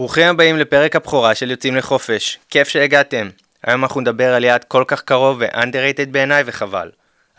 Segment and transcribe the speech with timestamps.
[0.00, 2.38] ברוכים הבאים לפרק הבכורה של יוצאים לחופש.
[2.50, 3.28] כיף שהגעתם.
[3.66, 6.90] היום אנחנו נדבר על יעד כל כך קרוב ו-underrated בעיניי וחבל.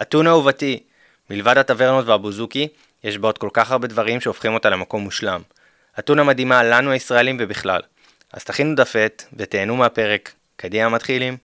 [0.02, 0.84] אתונה אהובתי.
[1.30, 2.68] מלבד הטברנות והבוזוקי,
[3.04, 5.42] יש בה עוד כל כך הרבה דברים שהופכים אותה למקום מושלם.
[6.00, 7.82] אתונה מדהימה לנו הישראלים ובכלל.
[8.34, 10.32] אז תכינו עט ותהנו מהפרק.
[10.56, 11.38] קדימה מתחילים.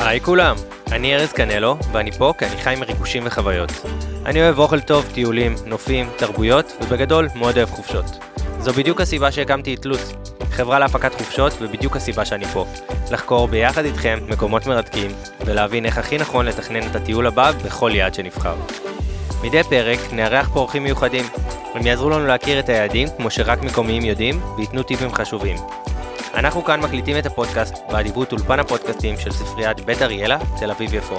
[0.00, 0.56] היי כולם,
[0.94, 3.72] אני ארז קנלו, ואני פה כי אני חי מריגושים וחוויות.
[4.26, 8.04] אני אוהב אוכל טוב, טיולים, נופים, תרבויות, ובגדול מאוד אוהב חופשות.
[8.58, 10.12] זו בדיוק הסיבה שהקמתי את לוץ,
[10.50, 12.66] חברה להפקת חופשות, ובדיוק הסיבה שאני פה.
[13.10, 15.10] לחקור ביחד איתכם מקומות מרתקים,
[15.46, 18.54] ולהבין איך הכי נכון לתכנן את הטיול הבא בכל יעד שנבחר.
[19.42, 21.24] מדי פרק נארח פה אורחים מיוחדים.
[21.74, 25.56] הם יעזרו לנו להכיר את היעדים כמו שרק מקומיים יודעים, וייתנו טיפים חשובים.
[26.36, 31.16] אנחנו כאן מקליטים את הפודקאסט באדיבות אולפן הפודקאסטים של ספריית בית אריאלה, תל אביב יפו.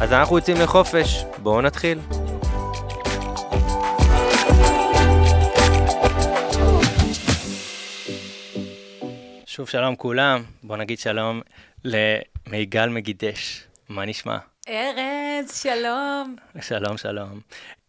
[0.00, 1.98] אז אנחנו יוצאים לחופש, בואו נתחיל.
[9.46, 11.40] שוב שלום כולם, בואו נגיד שלום
[11.84, 14.38] למיגל מגידש, מה נשמע?
[14.68, 16.36] ארז, שלום.
[16.60, 17.40] שלום שלום.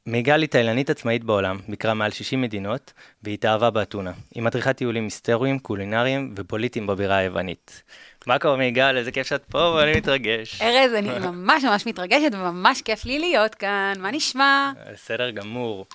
[0.07, 4.11] מיגל היא תאילנית עצמאית בעולם, ביקרה מעל 60 מדינות, והיא התאהבה באתונה.
[4.35, 7.83] היא מדריכת טיולים היסטריים, קולינריים ופוליטיים בבירה היוונית.
[8.27, 8.97] מה קורה מיגל?
[8.97, 10.61] איזה כיף שאת פה ואני מתרגש.
[10.61, 14.71] ארז, אני ממש ממש מתרגשת וממש כיף לי להיות כאן, מה נשמע?
[14.93, 15.85] בסדר גמור.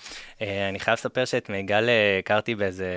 [0.41, 2.87] אה, אני חייב לספר שאת מיגל אה, הכרתי באיזה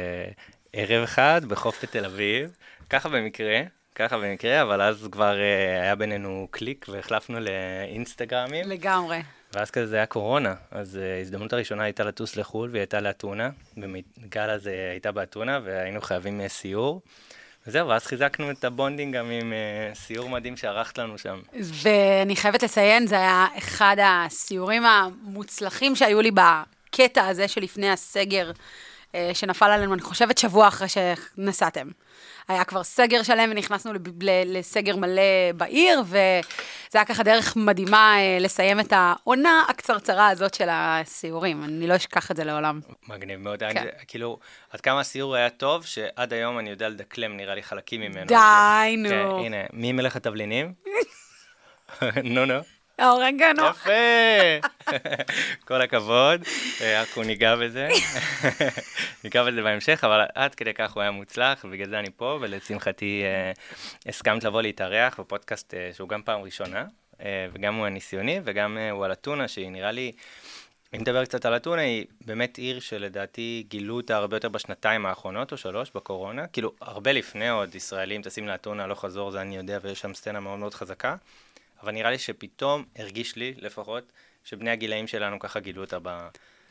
[0.73, 2.56] ערב אחד בחוף בתל אביב,
[2.91, 3.61] ככה במקרה.
[3.95, 8.69] ככה במקרה, אבל אז כבר uh, היה בינינו קליק והחלפנו לאינסטגרמים.
[8.69, 9.20] לגמרי.
[9.57, 13.51] ואז כזה זה היה קורונה, אז אה, ההזדמנות הראשונה הייתה לטוס לחו"ל והיא הייתה לאתונה,
[13.77, 17.01] ומיגל אז אה, הייתה באתונה והיינו חייבים אה, סיור.
[17.67, 21.41] וזהו, ואז חיזקנו את ה bonding גם עם אה, סיור מדהים שערכת לנו שם.
[21.61, 28.51] ואני חייבת לציין, זה היה אחד הסיורים המוצלחים שהיו לי בקטע הזה שלפני הסגר
[29.34, 31.89] שנפל עלינו, אני חושבת שבוע אחרי שנסעתם.
[32.48, 33.92] היה כבר סגר שלם ונכנסנו
[34.46, 35.23] לסגר מלא
[35.57, 41.64] בעיר, וזה היה ככה דרך מדהימה אה, לסיים את העונה הקצרצרה הזאת של הסיורים.
[41.64, 42.80] אני לא אשכח את זה לעולם.
[43.08, 43.58] מגניב מאוד.
[43.58, 43.67] כן.
[43.67, 44.39] אני, כאילו,
[44.70, 48.27] עד כמה הסיור היה טוב, שעד היום אני יודע לדקלם, נראה לי, חלקים ממנו.
[48.27, 49.08] די, נו.
[49.08, 50.73] כן, הנה, מי מלך התבלינים?
[52.24, 52.61] נו, נו.
[52.98, 53.62] האורגנו.
[53.67, 54.68] יפה!
[55.68, 56.42] כל הכבוד,
[56.80, 57.89] אה, אנחנו ניגע בזה.
[59.24, 63.23] ניגע בזה בהמשך, אבל עד כדי כך הוא היה מוצלח, ובגלל זה אני פה, ולשמחתי
[63.24, 63.52] אה,
[64.06, 66.85] הסכמת לבוא להתארח בפודקאסט אה, שהוא גם פעם ראשונה,
[67.52, 70.12] וגם הוא הניסיוני, וגם הוא על אתונה, שהיא נראה לי...
[70.95, 75.52] אם נדבר קצת על אתונה, היא באמת עיר שלדעתי גילו אותה הרבה יותר בשנתיים האחרונות,
[75.52, 76.46] או שלוש, בקורונה.
[76.46, 80.40] כאילו, הרבה לפני עוד ישראלים טסים לאתונה, לא חזור, זה אני יודע, ויש שם סצנה
[80.40, 81.17] מאוד מאוד חזקה.
[81.83, 84.13] אבל נראה לי שפתאום הרגיש לי לפחות
[84.45, 85.98] שבני הגילאים שלנו ככה גילו אותה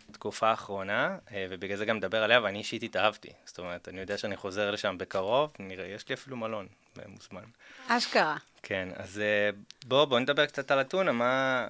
[0.10, 3.30] בתקופה האחרונה, אה, ובגלל זה גם מדבר עליה, ואני אישית התאהבתי.
[3.46, 6.68] זאת אומרת, אני יודע שאני חוזר לשם בקרוב, נראה, יש לי אפילו מלון,
[7.08, 7.44] מוזמן.
[7.88, 8.38] אשכרה.
[8.64, 9.50] כן, אז אה,
[9.86, 11.68] בואו בוא נדבר קצת על אתונה, מה...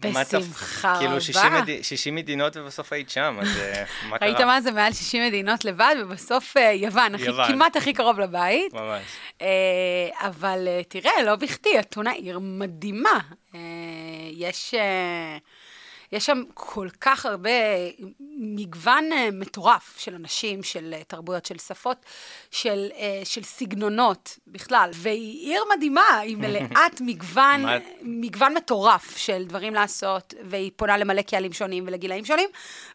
[0.00, 0.98] בשמחה רבה.
[0.98, 1.82] כאילו 60, מד...
[1.82, 4.28] 60 מדינות ובסוף היית שם, אז אה, מה קרה?
[4.28, 7.40] ראית מה זה מעל 60 מדינות לבד, ובסוף יוון, יוון.
[7.40, 8.74] הכי, כמעט הכי קרוב לבית.
[8.74, 9.02] ממש.
[10.14, 13.18] אבל תראה, לא בכדי, אתונה עיר מדהימה.
[14.32, 14.74] יש...
[16.12, 17.50] יש שם כל כך הרבה
[18.38, 21.96] מגוון אה, מטורף של אנשים, של אה, תרבויות, של שפות,
[22.50, 24.90] של, אה, של סגנונות בכלל.
[24.94, 27.64] והיא עיר מדהימה, היא מלאת מגוון,
[28.02, 32.48] מגוון מטורף של דברים לעשות, והיא פונה למלא קהלים שונים ולגילאים שונים.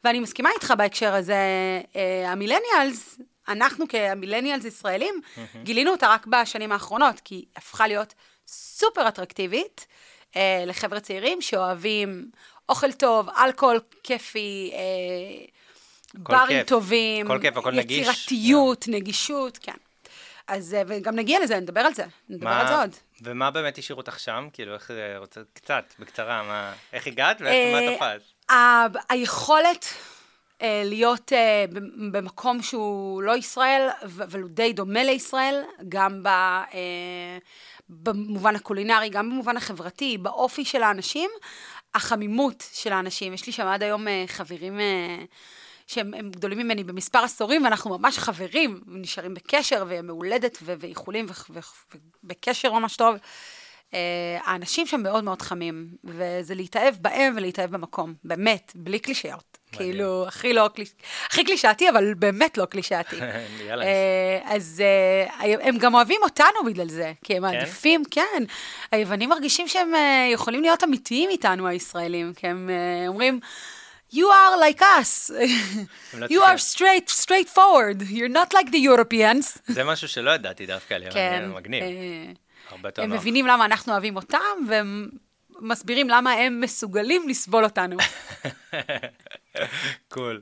[0.04, 1.38] ואני מסכימה איתך בהקשר הזה,
[2.26, 5.22] המילניאלס, אנחנו כמילניאלס ישראלים,
[5.64, 8.14] גילינו אותה רק בשנים האחרונות, כי היא הפכה להיות
[8.48, 9.88] סופר אטרקטיבית.
[10.66, 12.30] לחבר'ה צעירים שאוהבים
[12.70, 15.46] אוכל טוב, אלכוהול כיפי, אה,
[16.14, 16.68] ברים כיף.
[16.68, 18.08] טובים, כל כיף, הכל נגיש.
[18.08, 18.92] יצירתיות, yeah.
[18.92, 19.74] נגישות, כן.
[20.48, 22.90] אז, אה, וגם נגיע לזה, נדבר על זה, נדבר מה, על זה עוד.
[23.22, 24.48] ומה באמת השאירו אותך שם?
[24.54, 28.34] כאילו, איך, אה, רוצה, קצת, בקצרה, מה, איך הגעת ואיך, מה תפס?
[29.10, 29.86] היכולת
[30.62, 31.32] להיות
[32.12, 36.30] במקום שהוא לא ישראל, אבל הוא די דומה לישראל, גם ב...
[37.90, 41.30] במובן הקולינרי, גם במובן החברתי, באופי של האנשים,
[41.96, 43.34] החמימות של האנשים.
[43.34, 45.24] יש לי שם עד היום אה, חברים אה,
[45.88, 51.26] שהם גדולים ממני במספר עשורים, ואנחנו ממש חברים, נשארים בקשר, ומהולדת, ואיחולים,
[52.24, 53.16] ובקשר ממש טוב.
[53.16, 53.96] Uh,
[54.44, 59.58] האנשים שם מאוד מאוד חמים, וזה להתאהב בהם ולהתאהב במקום, באמת, בלי קלישאות.
[59.78, 60.70] כאילו, הכי לא,
[61.28, 63.16] הכי קלישאתי, אבל באמת לא קלישאתי.
[63.68, 63.86] יאללה.
[63.86, 63.88] Uh,
[64.46, 64.84] אז
[65.40, 67.58] uh, הם גם אוהבים אותנו בגלל זה, כי הם כן?
[67.58, 68.44] מעדיפים, כן.
[68.92, 72.70] היוונים מרגישים שהם uh, יכולים להיות אמיתיים איתנו, הישראלים, כי הם
[73.08, 73.40] אומרים,
[74.14, 75.32] you are like us.
[76.14, 78.02] הם לא you are straight, straight forward.
[78.10, 79.60] You're not like the Europeans.
[79.68, 81.50] זה משהו שלא ידעתי דווקא עליהם, כן.
[81.56, 81.84] מגניב.
[81.84, 81.90] אה,
[82.70, 83.20] הרבה יותר הם נוח.
[83.20, 85.10] מבינים למה אנחנו אוהבים אותם, והם
[85.60, 87.98] מסבירים למה הם מסוגלים לסבול אותנו.
[90.14, 90.42] קול,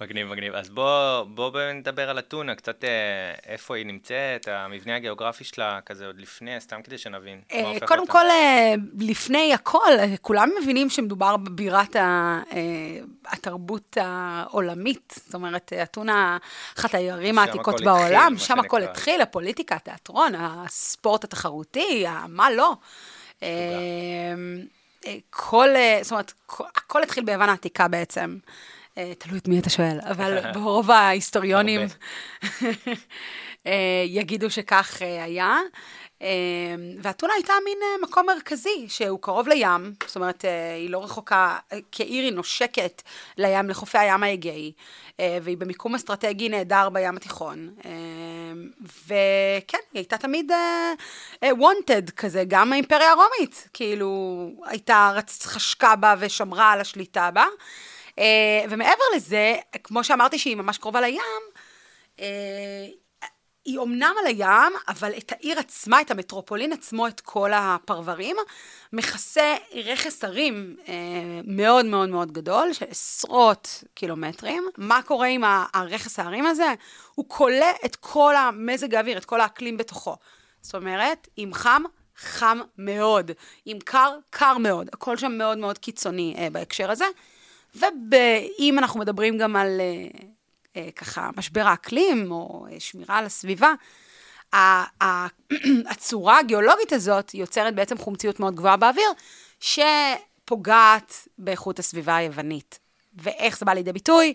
[0.00, 0.54] מגניב, מגניב.
[0.54, 6.06] אז בוא, בוא נדבר על אתונה, קצת אה, איפה היא נמצאת, המבנה הגיאוגרפי שלה, כזה
[6.06, 7.40] עוד לפני, סתם כדי שנבין.
[7.52, 8.06] אה, קודם.
[8.06, 11.96] כל, אה, לפני הכל, כולם מבינים שמדובר בבירת
[13.26, 15.14] התרבות העולמית.
[15.24, 16.38] זאת אומרת, אתונה,
[16.78, 18.82] אחת הערים העתיקות בעולם, התחיל, שם הכל.
[18.82, 22.76] התחיל, הפוליטיקה, התיאטרון, הספורט התחרותי, מה לא.
[25.06, 28.36] אה, כל, אה, זאת אומרת, כל- הכל התחיל ביוון העתיקה בעצם.
[28.98, 31.80] אה, תלוי את מי אתה שואל, אבל ברוב ההיסטוריונים
[34.06, 35.56] יגידו שכך היה.
[36.22, 36.28] אה,
[37.02, 41.58] ואתונה הייתה מין אה, מקום מרכזי, שהוא קרוב לים, זאת אומרת, אה, היא לא רחוקה,
[41.72, 43.02] אה, כעיר היא נושקת
[43.38, 44.72] לים, לחופי הים האגאי,
[45.42, 47.74] והיא במיקום אסטרטגי נהדר בים התיכון.
[47.84, 47.90] אה,
[49.06, 50.52] וכן, היא הייתה תמיד
[51.44, 55.12] wanted כזה, גם האימפריה הרומית, כאילו, הייתה.
[55.42, 57.44] חשקה בה ושמרה על השליטה בה.
[58.70, 59.54] ומעבר לזה,
[59.84, 61.42] כמו שאמרתי שהיא ממש קרובה לים,
[63.64, 68.36] היא אומנם על הים, אבל את העיר עצמה, את המטרופולין עצמו, את כל הפרברים,
[68.92, 69.54] מכסה
[69.84, 70.94] רכס הרים אה,
[71.44, 74.64] מאוד מאוד מאוד גדול, של עשרות קילומטרים.
[74.78, 75.42] מה קורה עם
[75.74, 76.74] הרכס ההרים הזה?
[77.14, 80.16] הוא כולא את כל המזג האוויר, את כל האקלים בתוכו.
[80.60, 81.82] זאת אומרת, אם חם,
[82.16, 83.30] חם מאוד.
[83.66, 84.88] אם קר, קר מאוד.
[84.92, 87.06] הכל שם מאוד מאוד קיצוני אה, בהקשר הזה.
[87.74, 90.28] ואם אנחנו מדברים גם על אה,
[90.96, 93.72] ככה משבר האקלים, או אה, שמירה על הסביבה,
[95.90, 99.08] הצורה הגיאולוגית הזאת יוצרת בעצם חומציות מאוד גבוהה באוויר,
[99.60, 102.78] שפוגעת באיכות הסביבה היוונית.
[103.14, 104.34] ואיך זה בא לידי ביטוי?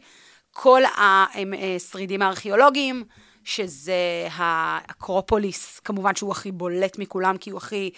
[0.51, 3.03] כל השרידים הארכיאולוגיים,
[3.43, 7.91] שזה האקרופוליס, כמובן שהוא הכי בולט מכולם, כי הוא הכי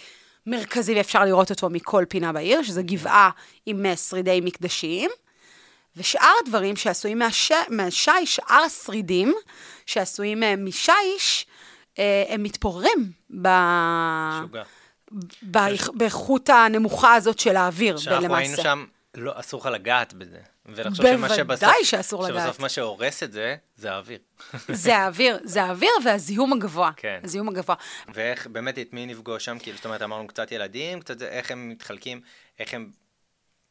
[0.46, 3.30] מרכזי ואפשר לראות אותו מכל פינה בעיר, שזה גבעה
[3.66, 5.10] עם אה, שרידי מקדשים.
[6.00, 7.52] ושאר הדברים שעשויים מהש...
[7.68, 9.34] מהשיש, שאר השרידים
[9.86, 11.46] שעשויים אה, משיש,
[11.98, 13.12] אה, הם מתפוררים
[13.42, 13.48] ב...
[15.42, 18.36] באיכ- באיכות הנמוכה הזאת של האוויר, למעשה.
[18.36, 20.38] היינו שם, לא, אסור לך לגעת בזה.
[20.66, 22.42] ולחשוב שמה בוודאי שבסוף, שאסור לגעת.
[22.42, 24.18] שבסוף מה שהורס את זה, זה האוויר.
[24.72, 26.90] זה האוויר, זה האוויר והזיהום הגבוה.
[26.96, 27.20] כן.
[27.24, 27.76] הזיהום הגבוה.
[28.14, 29.58] ואיך, באמת, את מי נפגוש שם?
[29.58, 32.20] כאילו, זאת אומרת, אמרנו קצת ילדים, קצת זה, איך הם מתחלקים,
[32.58, 32.90] איך הם,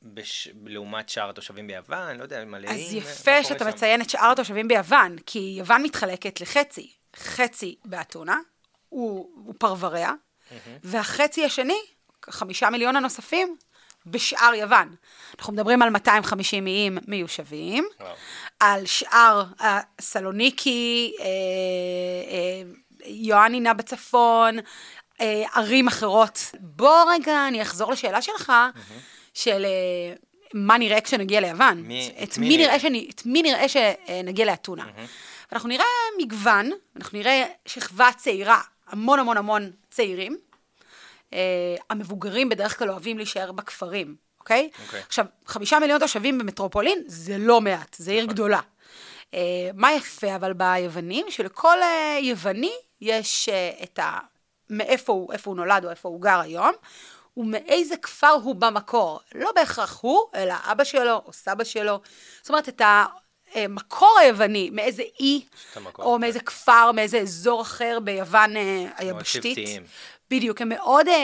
[0.01, 0.49] בש...
[0.65, 2.87] לעומת שאר התושבים ביוון, לא יודע, מלאים.
[2.87, 3.69] אז יפה שאתה שם?
[3.69, 6.91] מציין את שאר התושבים ביוון, כי יוון מתחלקת לחצי.
[7.15, 8.37] חצי באתונה,
[8.89, 10.13] הוא, הוא פרבריה,
[10.83, 11.79] והחצי השני,
[12.29, 13.57] חמישה מיליון הנוספים,
[14.05, 14.95] בשאר יוון.
[15.37, 18.15] אנחנו מדברים על 250 איים מיושבים, וואו.
[18.59, 19.43] על שאר
[20.01, 22.61] סלוניקי, אה, אה,
[23.05, 24.57] יואנינה בצפון,
[25.21, 26.39] אה, ערים אחרות.
[26.59, 28.53] בוא רגע, אני אחזור לשאלה שלך,
[29.33, 30.15] של אה,
[30.53, 31.77] מה נראה כשנגיע ליוון.
[31.81, 32.79] מי- את מי מי נראה?
[32.79, 34.85] שאני- את מי נראה שנגיע לאתונה.
[35.51, 35.85] ואנחנו נראה
[36.21, 40.37] מגוון, אנחנו נראה שכבה צעירה, המון המון המון צעירים.
[41.33, 41.39] אה,
[41.89, 44.69] המבוגרים בדרך כלל אוהבים להישאר בכפרים, אוקיי?
[44.85, 45.01] אוקיי.
[45.07, 48.59] עכשיו, חמישה מיליון תושבים במטרופולין זה לא מעט, זה עיר גדולה.
[49.33, 49.39] אה,
[49.73, 51.25] מה יפה אבל ביוונים?
[51.29, 54.17] שלכל אה, יווני יש אה, את ה...
[54.69, 56.71] מאיפה הוא, איפה הוא נולד או איפה הוא גר היום,
[57.37, 59.19] ומאיזה כפר הוא במקור.
[59.35, 62.01] לא בהכרח הוא, אלא אבא שלו או סבא שלו.
[62.41, 62.81] זאת אומרת, את
[63.55, 65.45] המקור היווני, מאיזה אי,
[65.99, 66.21] או כן.
[66.21, 69.57] מאיזה כפר, מאיזה אזור אחר ביוון אה, היבשתית.
[70.31, 71.19] בדיוק, הם מאוד אה, אה,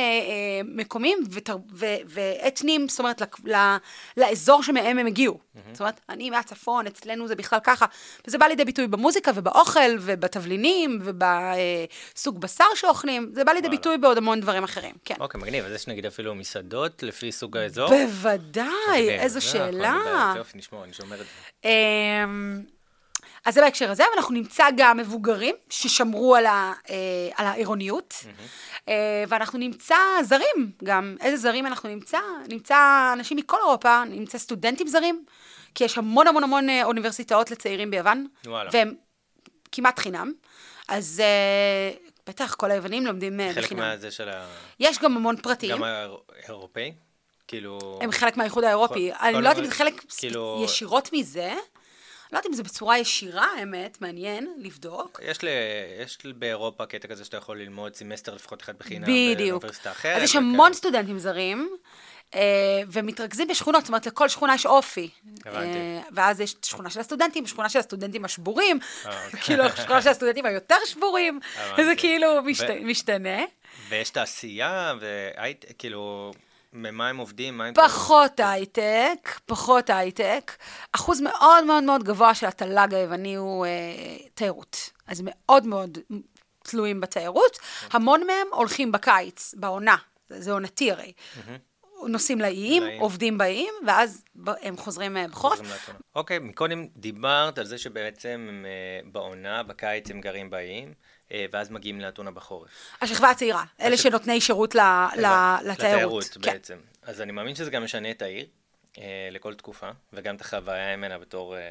[0.65, 3.75] מקומיים ותר, ו, ואתניים, זאת אומרת, לק- ל,
[4.17, 5.39] לאזור שמהם הם הגיעו.
[5.71, 7.85] זאת אומרת, אני מהצפון, אצלנו זה בכלל ככה.
[8.27, 13.77] וזה בא לידי ביטוי במוזיקה ובאוכל ובתבלינים ובסוג בשר שאוכלים, זה בא לידי וואלה.
[13.77, 15.15] ביטוי בעוד המון דברים אחרים, כן.
[15.19, 17.89] אוקיי, מגניב, אז יש נגיד אפילו מסעדות לפי סוג האזור?
[17.89, 20.33] בוודאי, איזו אנחנו שאלה.
[20.55, 21.65] נשמור, אני שומר את זה.
[23.45, 26.95] אז זה בהקשר הזה, ואנחנו נמצא גם מבוגרים ששמרו על, ה, אה,
[27.35, 28.13] על העירוניות,
[28.89, 28.93] אה,
[29.27, 31.15] ואנחנו נמצא זרים גם.
[31.21, 32.19] איזה זרים אנחנו נמצא?
[32.49, 35.25] נמצא אנשים מכל אירופה, נמצא סטודנטים זרים,
[35.75, 38.69] כי יש המון המון המון אה, אוניברסיטאות לצעירים ביוון, וואלה.
[38.73, 38.93] והם
[39.71, 40.33] כמעט חינם.
[40.87, 41.91] אז אה,
[42.27, 43.79] בטח כל היוונים לומדים אה, חלק בחינם.
[43.81, 44.47] מהזה של ה...
[44.79, 45.71] יש גם המון פרטיים.
[45.71, 46.93] גם האירופאי?
[47.47, 47.99] כאילו...
[48.01, 49.11] הם חלק מהאיחוד האירופי.
[49.19, 51.53] כל- אני כל לא יודעת אם זה חלק כאילו- ישירות מזה.
[52.31, 55.19] לא יודעת אם זה בצורה ישירה, האמת, מעניין לבדוק.
[55.23, 55.47] יש, ל...
[56.03, 59.07] יש באירופה קטע כזה שאתה יכול ללמוד סמסטר לפחות אחד בחינם.
[59.37, 60.17] באוניברסיטה אחרת.
[60.17, 60.35] אז יש.
[60.35, 61.69] המון סטודנטים זרים,
[62.35, 62.41] אה,
[62.91, 65.09] ומתרכזים בשכונות, זאת אומרת, לכל שכונה יש אופי.
[65.45, 65.77] הבנתי.
[65.77, 69.39] אה, ואז יש שכונה של הסטודנטים, שכונה של הסטודנטים השבורים, אה, אוקיי.
[69.41, 71.39] כאילו, שכונה של הסטודנטים היותר שבורים.
[71.75, 73.37] זה כאילו משת- ו- משתנה.
[73.89, 76.33] ויש תעשייה, והייט, כאילו,
[76.75, 77.57] ממה הם עובדים?
[77.57, 77.73] מה הם...
[77.73, 80.51] פחות הייטק, פחות הייטק.
[80.91, 83.71] אחוז מאוד מאוד מאוד גבוה של התל"ג היווני הוא אה,
[84.33, 84.89] תיירות.
[85.07, 85.97] אז מאוד מאוד
[86.63, 87.57] תלויים בתיירות.
[87.91, 89.95] המון מהם הולכים בקיץ, בעונה,
[90.29, 91.13] זה זה עונתי הרי.
[92.07, 92.83] נוסעים לאיים.
[92.99, 94.23] עובדים באיים, ואז
[94.61, 95.59] הם חוזרים אה, בחורף.
[96.15, 100.93] אוקיי, מקודם דיברת על זה שבעצם הם, אה, בעונה, בקיץ הם גרים באיים,
[101.51, 102.69] ואז מגיעים לאתונה בחורף.
[103.01, 105.67] השכבה הצעירה, אלה השכ- שנותני שירות ל- ל- לתיירות.
[105.79, 106.51] לתיירות כן.
[106.51, 106.77] בעצם.
[107.03, 108.45] אז אני מאמין שזה גם משנה את העיר.
[108.97, 111.61] אה, לכל תקופה, וגם את החוויה ממנה בתור אה,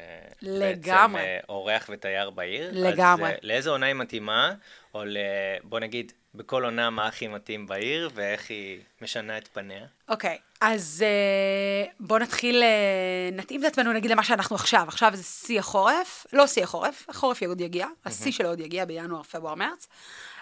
[0.41, 1.13] לגמרי.
[1.13, 2.69] בעצם אה, אורח ותייר בעיר.
[2.73, 3.29] לגמרי.
[3.29, 4.53] אז אה, לאיזה עונה היא מתאימה,
[4.93, 5.17] או ל...
[5.63, 9.85] בוא נגיד, בכל עונה מה הכי מתאים בעיר, ואיך היא משנה את פניה.
[10.09, 14.85] אוקיי, אז אה, בואו נתחיל, אה, נתאים את עצמנו נגיד למה שאנחנו עכשיו.
[14.87, 19.23] עכשיו זה שיא החורף, לא שיא החורף, החורף עוד יגיע, השיא שלו עוד יגיע בינואר,
[19.23, 19.87] פברואר, מרץ.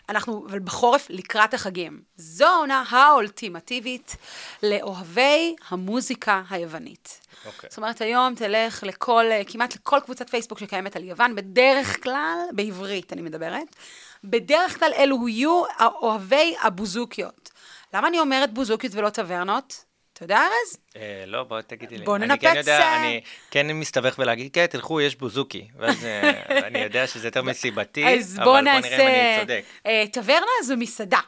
[0.10, 2.02] אנחנו, אבל בחורף לקראת החגים.
[2.16, 4.16] זו העונה האולטימטיבית
[4.64, 7.20] לאוהבי המוזיקה היוונית.
[7.46, 7.70] אוקיי.
[7.70, 12.38] זאת אומרת, היום תלך לכל, אה, כמעט לכל קבוצת פייסבוק שקיימת על יוון, בדרך כלל,
[12.52, 13.76] בעברית אני מדברת,
[14.24, 17.50] בדרך כלל אלו יהיו אוהבי הבוזוקיות.
[17.94, 19.86] למה אני אומרת בוזוקיות ולא טברנות?
[20.14, 20.78] אתה יודע, ארז?
[20.96, 22.06] אה, לא, בוא תגידי לי.
[22.06, 25.68] בוא אני ננפץ, כן יודע, אה, אני כן מסתבך ולהגיד, כן, תלכו, יש בוזוקי.
[25.78, 28.60] ואז אה, אני יודע שזה יותר מסיבתי, אבל בוא.
[28.60, 29.64] נראה אם אני צודק.
[29.86, 31.20] אה, טברנה זו מסעדה.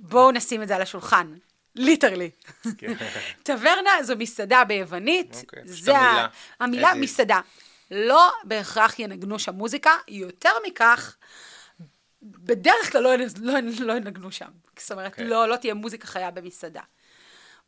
[0.00, 1.34] בואו נשים את זה על השולחן.
[1.74, 2.30] ליטרלי.
[2.78, 2.92] כן.
[3.42, 5.36] טברנה זו מסעדה ביוונית.
[5.40, 5.92] אוקיי, זה
[6.60, 6.94] המילה.
[6.94, 7.40] מסעדה.
[7.90, 11.16] לא בהכרח ינגנו שם מוזיקה, יותר מכך,
[12.22, 14.50] בדרך כלל לא, לא, לא ינגנו שם.
[14.78, 15.26] זאת אומרת, כן.
[15.26, 16.82] לא, לא תהיה מוזיקה חיה במסעדה.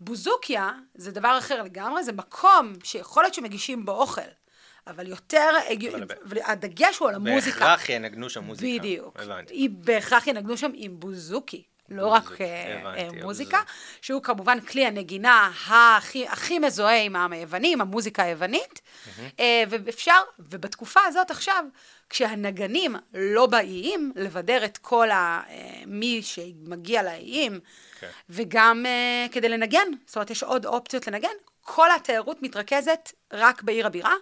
[0.04, 4.20] בוזוקיה זה דבר אחר לגמרי, זה מקום שיכול להיות שמגישים בו אוכל,
[4.86, 5.50] אבל יותר,
[5.92, 7.60] אבל ב- והדגש הוא על המוזיקה.
[7.60, 8.78] בהכרח ינגנו שם מוזיקה.
[8.78, 9.20] בדיוק.
[9.20, 9.68] הבנתי.
[9.68, 11.62] בהכרח ינגנו שם עם בוזוקי.
[11.88, 13.60] לא רק בוזוקי, אה, הבנתי, אה, מוזיקה.
[14.02, 18.80] שהוא כמובן כלי הנגינה הכי, הכי מזוהה עם העם היווני, עם המוזיקה היוונית,
[19.40, 21.64] אה, ואפשר, ובתקופה הזאת עכשיו,
[22.12, 25.42] כשהנגנים לא באיים, לבדר את כל ה...
[25.48, 27.60] אה, מי שמגיע לאיים,
[28.00, 28.08] כן.
[28.30, 31.28] וגם אה, כדי לנגן, זאת אומרת, יש עוד אופציות לנגן,
[31.60, 34.14] כל התיירות מתרכזת רק בעיר הבירה.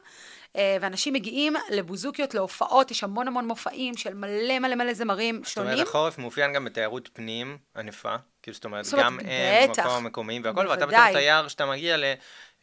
[0.56, 5.58] אה, ואנשים מגיעים לבוזוקיות, להופעות, יש המון המון מופעים של מלא מלא מלא זמרים זאת
[5.58, 5.86] אומרת, שונים.
[5.86, 9.70] החורף מאופיין גם בתיירות פנים ענפה, כאילו זאת אומרת, זאת גם הם.
[9.70, 11.12] מקום המקומיים והכל, ואתה בתור.
[11.12, 12.04] תייר, שאתה מגיע ל...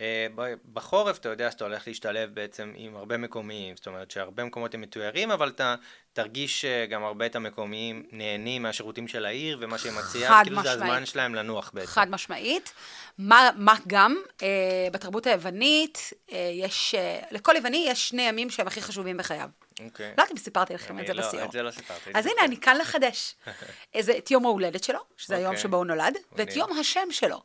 [0.02, 0.28] אה,
[0.74, 4.82] בחורף אתה יודע שאתה הולך להשתלב בעצם עם הרבה מקומיים, זאת אומרת שהרבה מקומות הם
[4.82, 5.76] מתוירים, אבל אתה
[6.14, 10.56] תרגיש אה, גם הרבה את המקומיים נהנים מהשירותים של העיר ומה שהיא מציעה, חד כאילו
[10.56, 10.82] זה משמעית.
[10.82, 11.88] הזמן שלהם לנוח בעצם.
[11.88, 12.74] חד משמעית.
[13.18, 14.48] מה, מה גם, אה,
[14.92, 19.50] בתרבות היוונית, אה, יש, אה, לכל יווני יש שני ימים שהם הכי חשובים בחייו.
[19.86, 20.06] אוקיי.
[20.06, 21.46] לא יודעת אם סיפרתי לכם את זה לא- בסיור.
[21.46, 22.12] את זה לא סיפרתי.
[22.14, 23.36] אז הנה, אני כאן לחדש.
[23.94, 25.64] איזה, את יום ההולדת שלו, שזה היום אוקיי.
[25.64, 26.56] שבו הוא נולד, ואת.
[26.56, 27.42] יום השם שלו.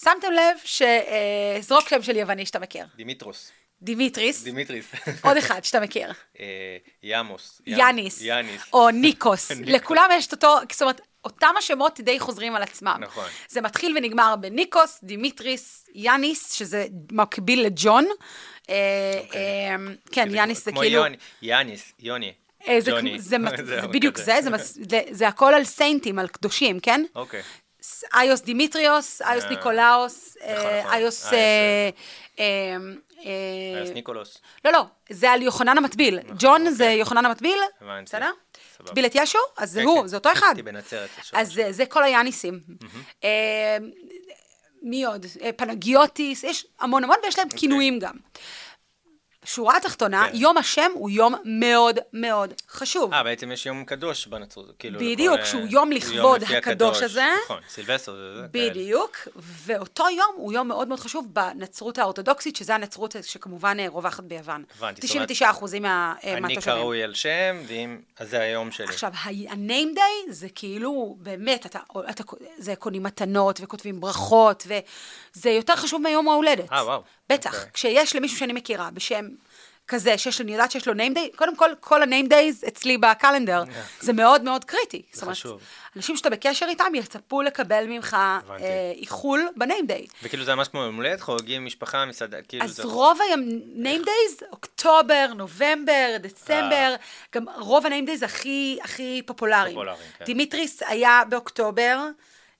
[0.00, 2.86] שמתם לב שזרוק שם של יווני שאתה מכיר.
[2.96, 3.50] דימיטרוס.
[3.82, 4.86] דימיטריס, דימיטריס.
[5.22, 6.12] עוד אחד שאתה מכיר.
[6.40, 6.44] אה,
[7.02, 7.60] ימוס.
[7.66, 8.62] יאניס, יאניס.
[8.72, 9.50] או ניקוס.
[9.50, 12.96] לכולם יש את אותו, זאת אומרת, אותם השמות די חוזרים על עצמם.
[13.00, 13.28] נכון.
[13.48, 18.06] זה מתחיל ונגמר בניקוס, דימיטריס, יאניס, שזה מקביל לג'ון.
[18.70, 18.74] אה,
[19.24, 19.40] אוקיי.
[19.40, 19.76] אה,
[20.12, 21.02] כן, זה יאניס זה כמו כאילו...
[21.02, 22.32] יוני- יאניס, יוני.
[22.78, 22.90] זה,
[23.92, 24.38] בדיוק זה,
[25.10, 27.04] זה הכל על סיינטים, על קדושים, כן?
[27.14, 27.42] אוקיי.
[28.20, 30.92] איוס דימיטריוס, איוס ניקולאוס, נכון, נכון.
[30.92, 31.26] איוס...
[33.78, 34.38] איוס, ניקולוס.
[34.64, 36.18] לא, לא, זה על יוחנן המטביל.
[36.38, 36.74] ג'ון אוקיי.
[36.74, 37.58] זה יוחנן המטביל.
[38.04, 38.30] בסדר?
[38.86, 39.38] טביל את ישו?
[39.58, 40.06] אז זה כן, הוא, כן.
[40.06, 40.54] זה אותו אחד.
[41.32, 42.60] אז זה- כל היאניסים.
[43.24, 43.76] אה,
[44.82, 45.26] מי עוד?
[45.42, 48.14] אה, פנגיוטיס, יש המון המון, ויש להם כינויים גם.
[49.44, 50.28] שורה התחתונה.
[50.30, 50.36] כן.
[50.36, 53.14] יום השם הוא יום מאוד מאוד חשוב.
[53.14, 54.72] אה, בעצם יש יום קדוש בנצרות.
[54.78, 57.24] כאילו, בדיוק, לכל, שהוא אה, יום לכבוד לפי הקדוש הזה.
[57.44, 58.46] נכון, סילבסטר זה זה.
[58.52, 58.70] כאלה.
[58.70, 64.24] בדיוק, ואותו יום הוא יום מאוד מאוד חשוב בנצרות האורתודוקסית, שזה הנצרות שכמובן אה, רווחת
[64.24, 64.64] ביוון.
[64.76, 66.74] הבנתי, זאת 99 אחוזים מה, אה, אני מהתושבים.
[66.74, 67.98] קרוי על שם, ואם...
[68.18, 68.86] אז זה היום שלי.
[68.86, 71.78] עכשיו, ה-name day זה כאילו, באמת, אתה,
[72.10, 72.24] אתה,
[72.58, 76.72] זה קונים מתנות וכותבים ברכות, וזה יותר חשוב מיום ההולדת.
[76.72, 77.02] אה, וואו.
[77.28, 77.70] בטח, אוקיי.
[77.72, 79.28] כשיש למישהו שאני מכירה בשם
[79.88, 83.62] כזה, שיש, אני יודעת שיש לו name day, קודם כל, כל ה-name days אצלי בקלנדר,
[84.00, 85.02] זה מאוד מאוד קריטי.
[85.12, 85.60] זאת אומרת, חשוב.
[85.96, 88.16] אנשים שאתה בקשר איתם יצפו לקבל ממך.
[88.50, 90.12] אה, איחול ב-name day.
[90.22, 92.82] וכאילו זה ממש כמו יום הולדת, חוגגים משפחה, מסעדה, כאילו אז זה...
[92.82, 96.94] רוב ה-name days, אוקטובר, נובמבר, דצמבר,
[97.34, 99.74] גם רוב ה-name days הכי, הכי פופולריים.
[99.74, 100.24] פופולריים, כן.
[100.24, 101.98] דימיטריס היה באוקטובר,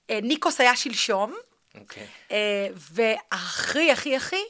[0.09, 1.35] אה, ניקוס היה שלשום,
[1.79, 2.07] אוקיי.
[2.31, 4.43] אה, והכי, הכי, הכי,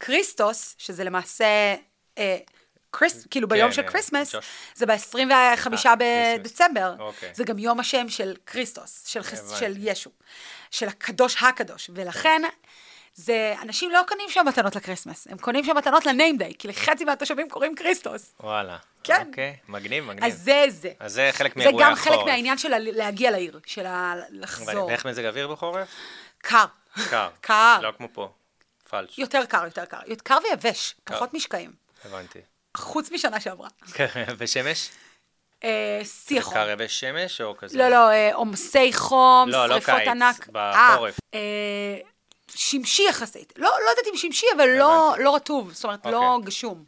[0.00, 1.74] כריסטוס, שזה למעשה, אה,
[2.94, 4.46] קריס, כאילו ביום כן, של אה, Christmas, ג'וש.
[4.74, 6.34] זה ב-25 אה.
[6.38, 6.94] בדצמבר.
[6.98, 7.34] אוקיי.
[7.34, 10.10] זה גם יום השם של כריסטוס, של, ישו,
[10.70, 11.90] של הקדוש הקדוש.
[11.94, 12.42] ולכן,
[13.14, 16.52] זה, אנשים לא קונים שם מתנות ל Christmas, הם קונים שם מתנות ל name day,
[16.58, 18.34] כי לחצי מהתושבים קוראים כריסטוס.
[18.40, 18.76] וואלה.
[19.04, 19.26] כן.
[19.28, 20.24] אוקיי, מגניב, מגניב.
[20.24, 20.90] אז זה זה.
[21.00, 22.16] אז זה חלק זה מאירועי גם החורף.
[22.16, 23.86] חלק מהעניין של להגיע לעיר, של
[24.30, 24.86] לחזור.
[24.86, 25.88] ואיך מזג אוויר בחורף?
[26.38, 26.64] קר.
[27.10, 27.28] קר.
[27.40, 27.78] קר.
[27.82, 28.32] לא כמו פה.
[28.90, 29.18] פלוס.
[29.18, 29.98] יותר קר, יותר קר.
[30.22, 30.94] קר ויבש.
[31.04, 31.83] פחות משקעים.
[32.04, 32.38] הבנתי.
[32.76, 33.68] חוץ משנה שעברה.
[34.38, 34.90] ושמש?
[35.64, 36.54] אה, שיא החום.
[36.54, 37.78] קר יבש שמש או כזה?
[37.78, 40.48] לא, לא, אה, עומסי חום, לא, לא שריפות קיץ, ענק.
[40.52, 41.18] בחורף.
[41.34, 41.98] אה,
[42.48, 43.52] שמשי יחסית.
[43.56, 45.14] לא, לא יודעת אם שמשי, אבל לא.
[45.18, 46.46] לא רטוב, זאת אומרת, לא אוקיי.
[46.46, 46.84] גשום.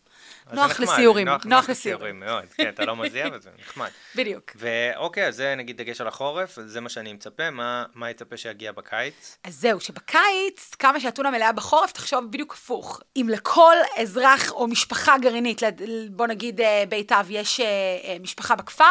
[0.53, 2.21] נוח לסיורים, נוח, לסיורים.
[2.27, 3.89] מאוד, כן, אתה לא מזיע וזה נחמד.
[4.15, 4.53] בדיוק.
[4.57, 9.39] ואוקיי, אז זה נגיד דגש על החורף, זה מה שאני מצפה, מה, יצפה שיגיע בקיץ?
[9.45, 13.01] אז זהו, שבקיץ, כמה שהטונה מלאה בחורף, תחשוב בדיוק הפוך.
[13.17, 15.63] אם לכל אזרח או משפחה גרעינית,
[16.11, 17.67] בוא נגיד אה, בית אב, יש אה,
[18.05, 18.85] אה, משפחה בכפר,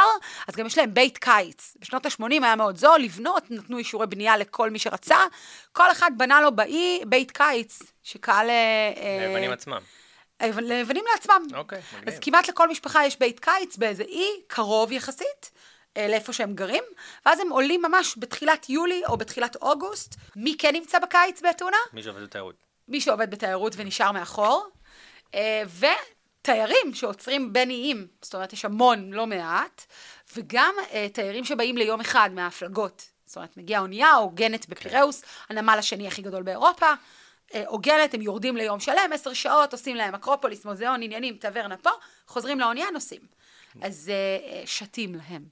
[0.47, 1.77] אז גם יש להם בית קיץ.
[1.79, 5.17] בשנות ה-80 היה מאוד זול לבנות, נתנו אישורי בנייה לכל מי שרצה.
[5.73, 8.49] כל אחד בנה לו באי בית קיץ, שקהל...
[9.21, 9.79] היוונים עצמם.
[10.41, 11.47] ליוונים לעצמם.
[11.53, 12.09] אוקיי, מגניב.
[12.09, 15.51] אז כמעט לכל משפחה יש בית קיץ באיזה אי קרוב יחסית.
[15.97, 16.83] אה, לאיפה שהם גרים,
[17.25, 20.15] ואז הם עולים ממש בתחילת יולי או בתחילת אוגוסט.
[20.35, 21.77] מי כן נמצא בקיץ באתונה?
[21.93, 22.55] מי שעובד בתיירות.
[22.87, 24.67] מי שעובד בתיירות ונשאר מאחור,
[25.35, 29.85] אה, ותיירים שעוצרים בין איים, זאת אומרת יש המון, לא מעט,
[30.35, 36.07] וגם אה, תיירים שבאים ליום אחד מההפלגות, זאת אומרת מגיעה אונייה עוגנת בפיראוס, הנמל השני
[36.07, 36.93] הכי גדול באירופה,
[37.53, 41.89] אה, עוגנת, הם יורדים ליום שלם, עשר שעות, עושים להם אקרופוליס, מוזיאון, עניינים, טברנה פה,
[42.27, 43.21] חוזרים לאונייה, נוסעים.
[43.81, 44.15] אז אה,
[44.51, 45.43] אה, שתים להם.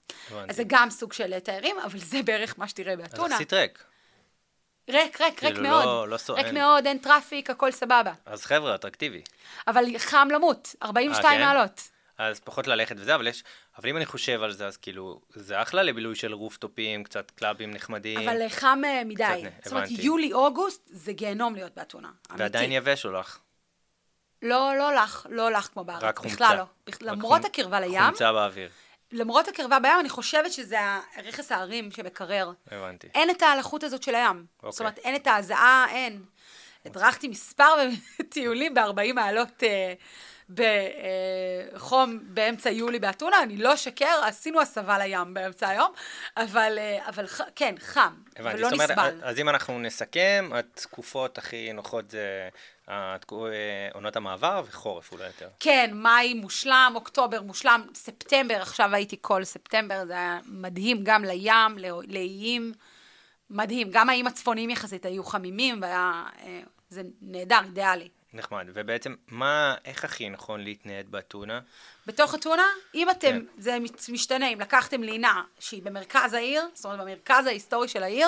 [0.49, 3.35] אז זה גם סוג של תיירים, אבל זה בערך מה שתראה אז באתונה.
[3.35, 3.83] עשית ריק.
[4.89, 6.09] ריק, ריק, ריק כאילו, לא- מאוד.
[6.09, 6.45] לא סו- ריק.
[6.47, 8.13] מאוד, אין traffic, הכל סבבה.
[8.25, 9.21] אז חבר'ה, אטרקטיבי.
[9.67, 11.45] אבל חם למות, 42 אה, כן?
[11.45, 11.81] מעלות.
[12.17, 13.43] אז פחות ללכת וזה, אבל יש,
[13.77, 17.71] אבל אם אני חושב על זה, אז כאילו, זה אחלה לבילוי של רופטופים, קצת קלאבים
[17.71, 19.23] נחמדים, אבל חם אה, מדי.
[19.23, 19.89] קצת, זאת אומרת.
[19.91, 22.11] יולי-אוגוסט זה גיהנום להיות באתונה.
[22.37, 22.71] ועדיין.
[22.71, 23.39] יבש או לח?
[24.41, 26.03] לא, לא לח, לא לח כמו בארץ.
[26.03, 26.35] רק חומצה.
[26.35, 26.63] בכלל לא.
[26.87, 28.69] בכ- למרות חומ- הקרבה לים, חומצה באוויר,
[29.11, 30.77] למרות הקרבה בים, אני חושבת שזה
[31.23, 32.51] רכס ההרים שמקרר.
[32.71, 33.07] הבנתי.
[33.13, 34.45] אין את ההלכות הזאת של הים.
[34.55, 34.79] זאת אוקיי.
[34.79, 36.23] אומרת, אין את ההזעה, אין.
[36.85, 37.75] הדרכתי מספר
[38.33, 39.93] טיולים ב-40 מעלות אה,
[40.49, 45.93] בחום באמצע יולי באתונה, אני לא אשקר, עשינו הסבה לים באמצע היום,
[46.37, 47.25] אבל, אה, אבל
[47.55, 49.19] כן, חם, הבנתי, ולא זאת אומרת, נסבל.
[49.23, 52.49] אז אם אנחנו נסכם, התקופות הכי נוחות זה
[52.89, 53.15] אה,
[53.93, 55.49] עונות המעבר וחורף אולי יותר.
[55.59, 61.77] כן, מאי מושלם, אוקטובר מושלם, ספטמבר, עכשיו הייתי כל ספטמבר, זה היה מדהים, גם לים,
[61.77, 62.73] לא- לאיים,
[63.49, 63.87] מדהים.
[63.91, 68.09] גם האיים הצפוניים יחסית היו חמימים, והיה, אה, זה נהדר, אידיאלי.
[68.33, 68.67] נחמד.
[68.73, 71.59] ובעצם, מה, איך הכי נכון להתנייד באתונה?
[72.07, 72.65] בתוך אתונה,
[72.95, 73.45] אם אתם, כן.
[73.57, 73.77] זה
[74.09, 78.27] משתנה, אם לקחתם לינה שהיא במרכז העיר, זאת אומרת במרכז ההיסטורי של העיר,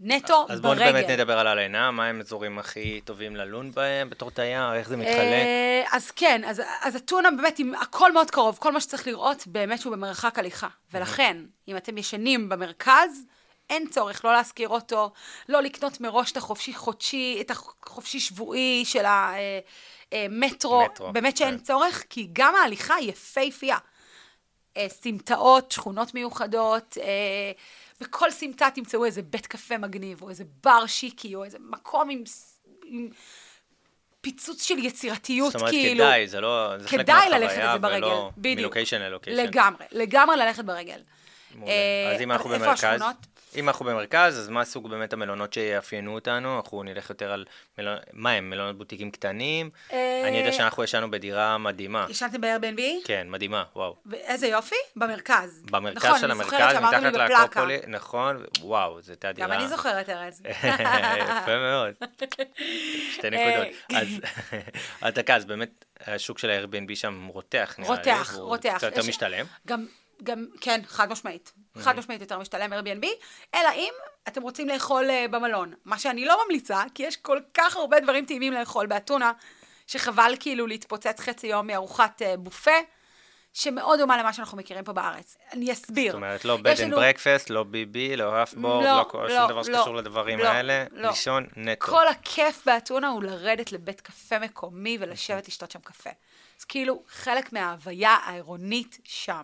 [0.00, 0.92] נטו אז בואו ברגל.
[0.92, 4.96] באמת נדבר על הלינה, מה הם אזורים הכי טובים ללון בהם בתור תייר, איך זה
[4.96, 5.18] מתחלק?
[5.18, 9.46] אה, אז כן, אז, אז אתונה באמת, עם הכל מאוד קרוב, כל מה שצריך לראות,
[9.46, 10.68] באמת שהוא במרחק הליכה.
[10.92, 11.36] ולכן,
[11.68, 13.24] אם אתם ישנים במרכז,
[13.70, 15.12] אין צורך לא להשכיר אותו,
[15.48, 19.04] לא לקנות מראש את החופשי חודשי, את החופשי שבועי של
[20.12, 21.64] המטרו, מטרו, באמת שאין כן.
[21.64, 23.78] צורך, כי גם ההליכה היא יפהפייה.
[24.76, 27.52] אה, סמטאות, שכונות מיוחדות, אה,
[28.00, 32.22] בכל סמטה תמצאו איזה בית קפה מגניב, או איזה בר שיקי, או איזה מקום עם,
[32.84, 33.08] עם
[34.20, 36.04] פיצוץ של יצירתיות, זאת אומרת, כאילו.
[36.04, 36.78] כדאי, זה לא...
[36.78, 38.58] זה כדאי ללכת לזה ברגל, ולא בדיוק.
[38.58, 39.42] מלוקיישן ללוקיישן.
[39.42, 41.00] לגמרי, לגמרי ללכת ברגל.
[41.54, 41.72] מעולה.
[41.72, 43.16] אה, אז אם אנחנו איפה במרכז, השכונות?
[43.56, 46.56] אם אנחנו במרכז, אז מה סוג באמת המלונות שיאפיינו אותנו?
[46.56, 47.44] אנחנו נלך יותר על,
[47.78, 47.96] מלונ...
[48.12, 49.70] מה הם, מלונות בוטיקים קטנים?
[49.92, 52.06] אה, אני יודע שאנחנו ישנו בדירה מדהימה.
[52.10, 52.80] ישנתם ב-Airbnb?
[53.04, 53.96] כן, מדהימה, וואו.
[54.06, 55.62] ואיזה יופי, במרכז.
[55.70, 57.14] במרכז נכון, של המרכז, מתחת.
[57.14, 59.48] לאקרופולי, נכון, וואו, זו הייתה דירה.
[59.48, 60.42] גם אני זוכרת, ארז.
[61.42, 61.94] יפה מאוד.
[63.12, 63.66] שתי נקודות.
[63.92, 64.00] אה,
[65.08, 67.96] אז דקה, אז באמת, השוק של ה-Airbnb שם רותח, נראה לי.
[67.96, 68.74] רותח, רותח.
[68.76, 69.46] קצת יותר משתלם.
[69.66, 69.86] גם,
[70.22, 71.52] גם, כן, חד משמעית.
[71.78, 73.06] חד משמעית יותר משתלם Airbnb,
[73.54, 73.92] אלא אם
[74.28, 75.72] אתם רוצים לאכול uh, במלון.
[75.84, 79.32] מה שאני לא ממליצה, כי יש כל כך הרבה דברים טעימים לאכול באתונה,
[79.86, 82.70] שחבל כאילו להתפוצץ חצי יום מארוחת uh, בופה,
[83.52, 85.36] שמאוד דומה למה שאנחנו מכירים פה בארץ.
[85.52, 86.12] אני אסביר.
[86.12, 89.48] זאת אומרת, לא and לנו- breakfast, לא ביבי, לא אפבורד, לא, לא כל- לא, שום
[89.48, 90.84] דבר לא, שקשור לדברים לא, האלה.
[90.92, 91.08] לא.
[91.08, 91.86] לישון נטו.
[91.86, 96.10] כל הכיף באתונה הוא לרדת לבית קפה מקומי ולשבת לשתות שם קפה.
[96.60, 99.42] אז כאילו, חלק מההוויה העירונית שם.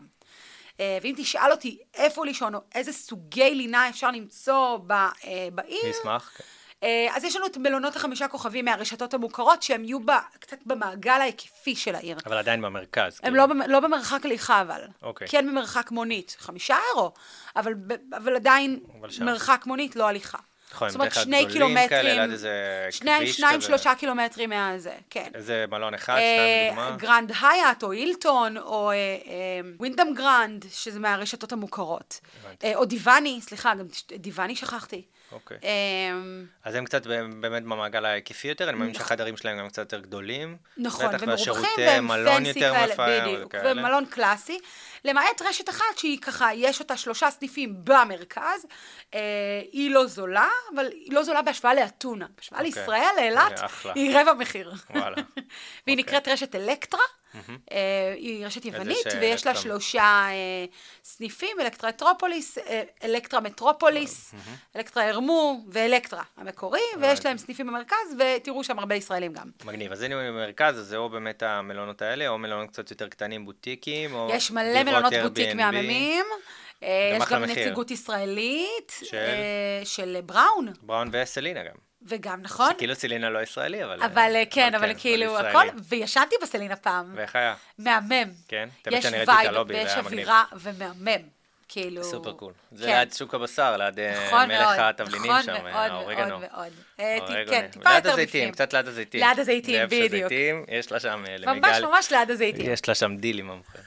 [0.80, 5.08] אה, ואם תשאל אותי איפה לישון, או איזה סוגי לינה אפשר למצוא ב- אה,
[5.54, 6.32] בעיר, נשמח.
[6.38, 6.44] כן.
[6.82, 10.10] אה, אז יש לנו את מלונות החמישה כוכבים מהרשתות המוכרות, שהם יהיו ב,
[10.40, 12.18] קצת במעגל ההיקפי של העיר.
[12.26, 13.20] אבל עדיין במרכז.
[13.22, 13.46] הם כאילו.
[13.46, 14.80] לא, לא במרחק הליכה אבל.
[15.02, 15.28] אוקיי.
[15.28, 17.12] כן במרחק מונית, חמישה אירו,
[17.56, 17.74] אבל,
[18.16, 19.24] אבל עדיין אבל שם.
[19.24, 20.38] מרחק מונית, לא הליכה.
[20.72, 22.20] נכון, זאת אומרת, שני קילומטרים,
[22.90, 23.60] שני, שניים.
[23.60, 25.30] שלושה קילומטרים מהזה, כן.
[25.34, 26.96] איזה מלון אחד, אה, שתיים לדוגמה.
[26.96, 32.20] גרנד היאט או הילטון או אה, אה, ווינדאם גרנד, שזה מהרשתות המוכרות.
[32.44, 32.66] הבנתי.
[32.66, 33.86] אה, או דיווני, סליחה, גם
[34.18, 35.02] דיווני שכחתי.
[35.32, 35.56] אוקיי.
[35.64, 35.70] אה,
[36.64, 37.06] אז הם קצת
[37.40, 39.02] באמת במעגל ההיקפי יותר, אני מאמין נכון.
[39.02, 40.56] שהחדרים שלהם גם קצת יותר גדולים.
[40.76, 43.54] נכון, והשירותי והם fancy יותר כאלה, בדיוק.
[43.64, 44.58] ומלון קלאסי,
[45.04, 48.66] למעט רשת אחת שהיא ככה, יש אותה שלושה סניפים במרכז,
[49.14, 49.20] אה,
[49.72, 52.26] היא לא זולה, אבל היא לא זולה בהשוואה לאתונה.
[52.36, 52.80] בהשוואה אוקיי.
[52.80, 53.92] לישראל, לאילת, אחלה.
[53.94, 54.72] היא רבע מחיר.
[54.90, 55.16] וואלה.
[55.16, 55.24] והיא
[55.86, 55.96] אוקיי.
[55.96, 57.00] נקראת רשת אלקטרה,
[58.16, 59.54] היא רשת יוונית, יש, אה, ויש לה אלקטרה?
[59.54, 60.64] שלושה אה,
[61.04, 64.34] סניפים, אלקטרה אטרופוליס, אה, אלקטרה מטרופוליס,
[64.76, 67.24] אלקטרה הרמו ואלקטרה המקורי, ויש.
[67.24, 69.50] להם סניפים במרכז, ותראו שם הרבה ישראלים גם.
[69.64, 69.92] מגניב.
[69.92, 74.14] אז הנה במרכז, אז זה או באמת המלונות האלה, או מלונות קצת יותר קטנים, בוטיקים,
[74.14, 75.54] או יש מלא מלונות בוטיק.
[75.54, 76.24] מהממים.
[76.82, 77.44] אה, יש גם.
[77.44, 78.92] נציגות ישראלית.
[79.04, 79.16] של?
[79.16, 81.87] אה, של בראון, בראון וסלינה גם.
[82.06, 82.70] וגם, נכון?
[82.78, 84.02] כאילו סלינה לא ישראלי, אבל...
[84.02, 85.48] אבל אה, כן, אבל כאילו ישראלי.
[85.48, 87.12] הכל, וישנתי בסלינה פעם.
[87.16, 87.54] ואיך היה?
[87.78, 88.30] מהמם.
[88.48, 88.68] כן?
[88.82, 90.18] תמיד יש שאני ראיתי את vibe הלובי, זה ויש היה מגניב.
[90.18, 91.22] אווירה ומהמם.
[91.68, 92.04] כאילו...
[92.04, 92.52] סופר קול.
[92.72, 92.98] זה כן.
[92.98, 96.40] ליד שוק הבשר, ליד אה, נכון מלך מאוד, התבלינים נכון שם, מאוד, אה, מאוד.
[96.40, 96.72] מאוד.
[97.00, 97.50] אה, ת- האורגנו.
[97.50, 98.52] כן, טיפה יותר בפנים.
[98.52, 99.20] קצת ליד הזיתים.
[99.20, 100.32] ליד הזיתים, בדיוק.
[100.68, 101.86] יש לה שם אה, ממש למיגל.
[101.86, 102.72] ממש ליד הזיתים.
[102.72, 103.78] יש לה שם דיל עם המוכר.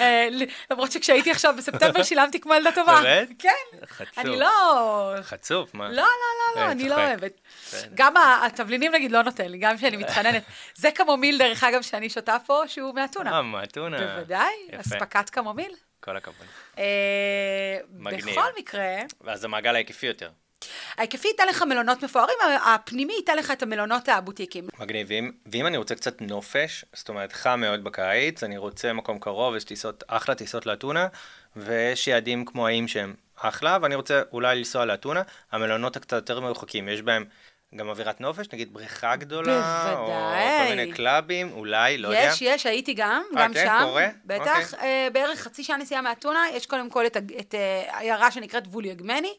[0.00, 0.28] אה,
[0.70, 3.00] למרות שכשהייתי עכשיו בספטמבר שילמתי כמו ילדה טובה.
[3.02, 3.28] באמת?
[3.38, 3.86] כן.
[3.86, 4.18] חצוף.
[4.18, 5.14] אני לא...
[5.22, 5.88] חצוף, מה?
[5.88, 6.94] לא, לא, לא, אה, לא, אני לא.
[6.94, 7.40] אוהבת.
[7.94, 8.14] גם
[8.46, 10.42] התבלינים נגיד לא נותן לי, גם כשאני מתחננת.
[10.74, 13.36] זה קמומיל, דרך אגב, שאני שותה פה, שהוא מאתונה.
[13.36, 13.98] אה, מאתונה.
[13.98, 14.54] בוודאי.
[14.80, 15.72] אספקת קמומיל.
[16.00, 16.46] כל הכבוד.
[16.78, 17.78] אה.
[18.00, 20.30] בכל מקרה, ואז המעגל ההיקפי יותר.
[20.96, 24.68] ההיקפי ייתן לך מלונות מפוארים, הפנימי ייתן לך את המלונות הבוטיקים.
[24.78, 25.06] מגניב.
[25.10, 29.56] ואם, ואם אני רוצה קצת נופש, זאת אומרת חם מאוד בקיץ, אני רוצה מקום קרוב,
[29.56, 31.06] יש טיסות, אחלה טיסות לאתונה,
[31.56, 36.88] ויש יעדים כמו האיים שהם אחלה, ואני רוצה אולי לנסוע לאתונה, המלונות הקצת יותר מרוחקים,
[36.88, 37.24] יש בהם
[37.74, 40.68] גם אווירת נופש, נגיד בריכה גדולה, או בוודאי.
[40.68, 42.30] כל מיני קלאבים, אולי, לא יודע.
[42.32, 43.66] יש, יש, הייתי גם, אה, גם כן?
[43.66, 43.84] שם.
[43.84, 44.08] קורה?
[44.24, 44.88] בטח, אוקיי.
[44.88, 49.34] אה, בערך חצי שעה נסיעה מאתונה, יש קודם כל את, את אה, העיירה שנקראת ווליאגמני.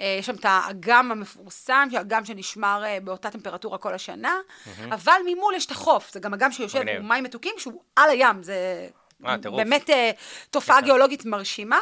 [0.00, 4.36] אה, יש שם את האגם המפורסם, אגם שנשמר אה, באותה טמפרטורה כל השנה,
[4.90, 6.88] אבל ממול יש את החוף, זה גם אגם שיושב.
[6.88, 8.88] עם מים מתוקים, שהוא על הים, זה
[9.26, 9.36] אה.
[9.36, 9.90] באמת
[10.50, 10.80] תופעה.
[10.80, 11.78] גיאולוגית מרשימה.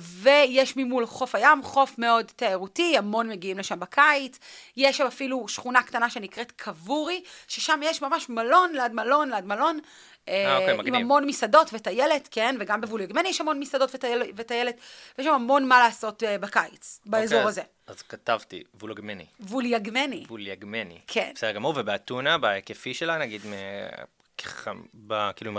[0.00, 4.38] ויש ממול חוף הים, חוף מאוד תיירותי, המון מגיעים לשם בקיץ.
[4.76, 9.78] יש שם אפילו שכונה קטנה שנקראת קבורי, ששם יש ממש מלון ליד מלון ליד מלון.
[10.28, 10.94] אה, אוקיי, עם.
[10.94, 14.74] המון מסעדות וטיילת, כן, וגם בווליגמני יש המון מסעדות וטייל, וטיילת,
[15.18, 17.62] ויש שם המון מה לעשות אה, בקיץ, באזור אוקיי, הזה.
[17.86, 19.26] אז, אז כתבתי, ווליגמני.
[19.40, 20.24] ווליגמני.
[20.28, 20.98] ווליגמני.
[21.06, 21.32] כן.
[21.34, 23.52] בסדר גמור, ובאתונה, בהיקפי שלה, נגיד, מ...
[24.38, 24.72] ככה,
[25.06, 25.30] ב...
[25.36, 25.52] כאילו.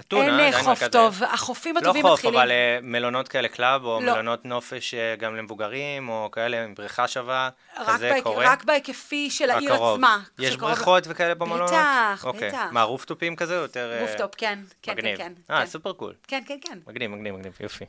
[0.00, 2.38] אתונה, אין אה, חוף מרכז טוב, החופים לא הטובים חוף, מתחילים.
[2.40, 4.12] אבל אה, מלונות כאלה club, או לא.
[4.12, 7.48] מלונות נופש אה, גם למבוגרים, או כאלה עם בריכה שווה,
[7.86, 8.52] כזה בהיק- קורה?
[8.52, 9.94] רק בהיקפי של העיר הקרוב.
[9.94, 10.22] עצמה.
[10.38, 11.70] יש בריכות וכאלה במלונות?
[11.70, 12.48] בטח, אוקיי.
[12.48, 12.68] בטח.
[12.72, 13.54] מה, רופטופים כזה?
[13.54, 13.98] יותר...
[14.00, 15.16] rooftop, כן, כן, מגניב.
[15.16, 15.54] כן, כן.
[15.54, 15.66] אה, כן.
[15.66, 16.14] super cool.
[16.28, 16.78] כן, כן, כן.
[16.86, 17.84] מגניב, מגניב, מגניב, יופי.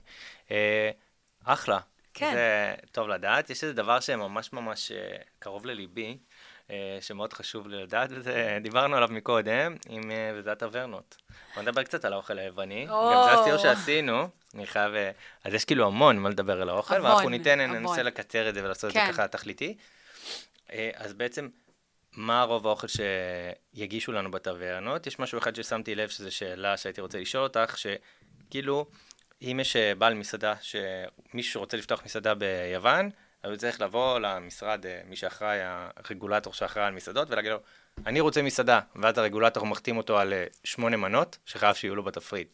[0.51, 0.89] אה,
[1.45, 1.79] אחלה.
[2.13, 2.31] כן.
[2.33, 3.49] זה טוב לדעת.
[3.49, 4.91] יש איזה דבר שממש ממש
[5.39, 6.17] קרוב לליבי,
[7.01, 11.17] שמאוד חשוב לי לדעת, וזה, דיברנו עליו מקודם, עם, אה, וזה הטברנות.
[11.55, 12.85] בוא נדבר קצת על האוכל היווני.
[12.85, 14.93] גם זה הסיור שעשינו, אני חייב...
[14.93, 15.11] אה,
[15.43, 17.77] אז יש כאילו המון מה לדבר על האוכל, המון, ואנחנו ניתן, המון.
[17.77, 19.05] ננסה לקצר את זה ולעשות את כן.
[19.07, 19.77] זה ככה תכליתי.
[20.71, 21.49] אה, אז בעצם,
[22.13, 25.07] מה רוב האוכל שיגישו לנו בטברנות?
[25.07, 28.85] יש משהו אחד ששמתי לב, שזו שאלה שהייתי רוצה לשאול אותך, שכאילו,
[29.41, 30.53] אם יש אה, בעל מסעדה,
[31.33, 33.09] מישהו שרוצה לפתוח מסעדה ביוון,
[33.45, 35.57] הוא צריך לבוא למשרד, אה, מי שאחראי,
[36.09, 37.57] הרגולטור שאחראי על מסעדות, ולהגיד לו,
[38.05, 42.47] אני רוצה מסעדה, ואז הרגולטור מחתים אותו על אה, שמונה מנות, שחייב שיהיו לו בתפריט.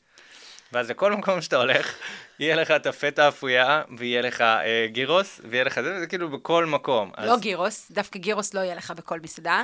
[0.73, 1.97] ואז לכל מקום שאתה הולך,
[2.39, 6.65] יהיה לך את הפטה אפויה, ויהיה לך אה, גירוס, ויהיה לך זה, וזה כאילו בכל
[6.65, 7.12] מקום.
[7.17, 9.63] לא אז- גירוס, דווקא גירוס לא יהיה לך בכל מסעדה.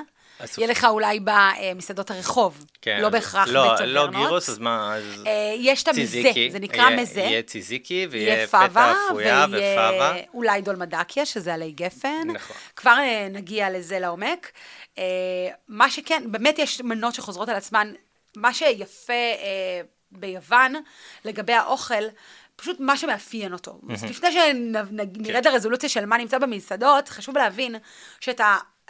[0.58, 4.14] יהיה לך אולי במסעדות הרחוב, כן, לא בהכרח לא, בטברנות.
[4.14, 5.04] לא גירוס, אז מה, אז...
[5.28, 6.22] אה, יש את המזה,
[6.52, 7.20] זה נקרא יהיה- מזה.
[7.20, 10.12] יהיה ציזיקי, ויהיה יהיה פטה אפויה ופאבה.
[10.12, 12.28] ויהיה אולי דולמדקיה, שזה עלי גפן.
[12.34, 12.56] נכון.
[12.76, 14.52] כבר אה, נגיע לזה לעומק.
[14.98, 15.04] אה,
[15.68, 17.94] מה שכן, באמת יש מנות שחוזרות על עצמן.
[18.36, 20.74] מה שיפה אה, ביוון,
[21.26, 22.04] לגבי האוכל,
[22.56, 23.80] פשוט מה שמאפיין אותו.
[23.94, 25.52] אז לפני שנרד כן.
[25.52, 27.76] לרזולוציה של מה נמצא במסעדות, חשוב להבין
[28.20, 28.42] שאת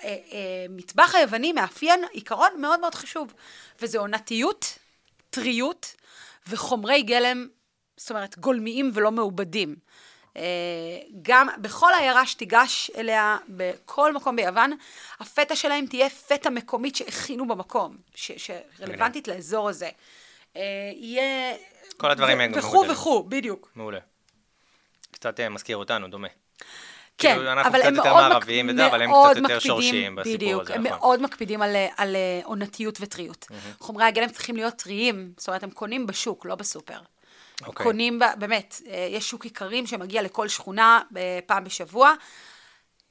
[0.03, 3.33] המטבח היווני מאפיין עיקרון מאוד מאוד חשוב,
[3.81, 4.77] וזה עונתיות,
[5.29, 5.95] טריות
[6.47, 7.47] וחומרי גלם,
[7.97, 9.75] זאת אומרת, גולמיים ולא מעובדים.
[10.37, 10.41] אה,
[11.21, 14.71] גם בכל עיירה שתיגש אליה, בכל מקום ביוון,
[15.19, 19.89] הפטה שלהם תהיה פטה מקומית שהכינו במקום, ש- שרלוונטית לאזור הזה.
[20.55, 20.61] אה,
[20.95, 21.55] יהיה...
[21.97, 22.85] כל הדברים האלה וכו'.
[22.89, 23.71] וכו', בדיוק.
[23.75, 23.99] מעולה.
[25.11, 26.27] קצת אה, מזכיר אותנו, דומה.
[27.17, 28.69] כן, כאילו, אנחנו אבל קצת הם יותר מאוד, מערביים.
[28.69, 30.97] וזה, אבל הם קצת יותר שורשיים בסיפור בדיוק, הזה, הם נכון.
[30.97, 33.45] מאוד מקפידים על, אה, על עונתיות וטריות.
[33.79, 36.99] חומרי הגלם צריכים להיות טריים, זאת אומרת, הם קונים בשוק, לא בסופר.
[37.65, 37.83] אוקיי.
[37.83, 42.13] קונים, באמת, אה, יש שוק איכרים שמגיע לכל שכונה אה, פעם בשבוע.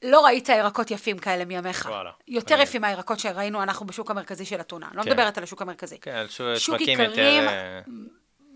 [0.03, 1.87] לא ראית ירקות יפים כאלה מימיך.
[1.91, 2.61] וואלה, יותר.
[2.61, 4.89] יפים מהירקות שראינו אנחנו בשוק המרכזי של אתונה.
[4.95, 5.11] לא כן.
[5.11, 5.99] מדברת על השוק המרכזי.
[6.01, 7.81] כן, שוק שווקים איכרים, יותר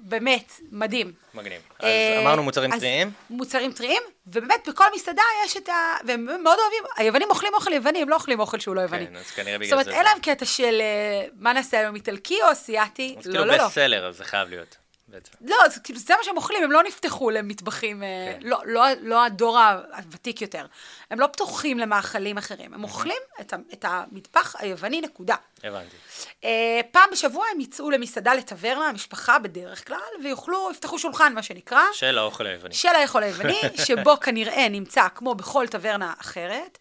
[0.03, 1.13] באמת, מדהים.
[1.35, 1.63] מגניב.
[1.79, 3.11] אז אה, אמרנו מוצרים אז טריים.
[3.31, 5.73] מוצרים טריים, ובאמת בכל מסעדה יש את ה...
[6.07, 9.07] והם מאוד אוהבים, היוונים אוכלים אוכל יווני, הם לא אוכלים אוכל שהוא לא יווני.
[9.07, 9.93] כן, אז כנראה זאת בגלל אומרת, זה.
[9.93, 13.15] אין להם קטע של אה, מה נעשה היום, איטלקי או אסיאתי?
[13.19, 13.65] אז לא, כאילו לא, לא.
[13.65, 14.77] בסט סלר, אז זה חייב להיות.
[15.11, 15.33] בעצם.
[15.41, 18.09] לא, זה, כאילו, זה מה שהם אוכלים, הם לא נפתחו למטבחים, אה,
[18.41, 18.47] כן.
[18.47, 20.67] לא, לא, לא הדור הוותיק יותר.
[21.11, 25.37] הם לא פתוחים למאכלים אחרים, הם אוכלים את, את המטבח היווני, נקודה.
[25.65, 25.97] הבנתי.
[26.45, 31.83] אה, פעם בשבוע הם יצאו למסעדה לטברנה, המשפחה בדרך כלל, ויוכלו, יפתחו שולחן, מה שנקרא.
[31.93, 32.75] של האוכל היווני.
[32.75, 36.79] של האכול היווני, שבו כנראה נמצא, כמו בכל טברנה אחרת,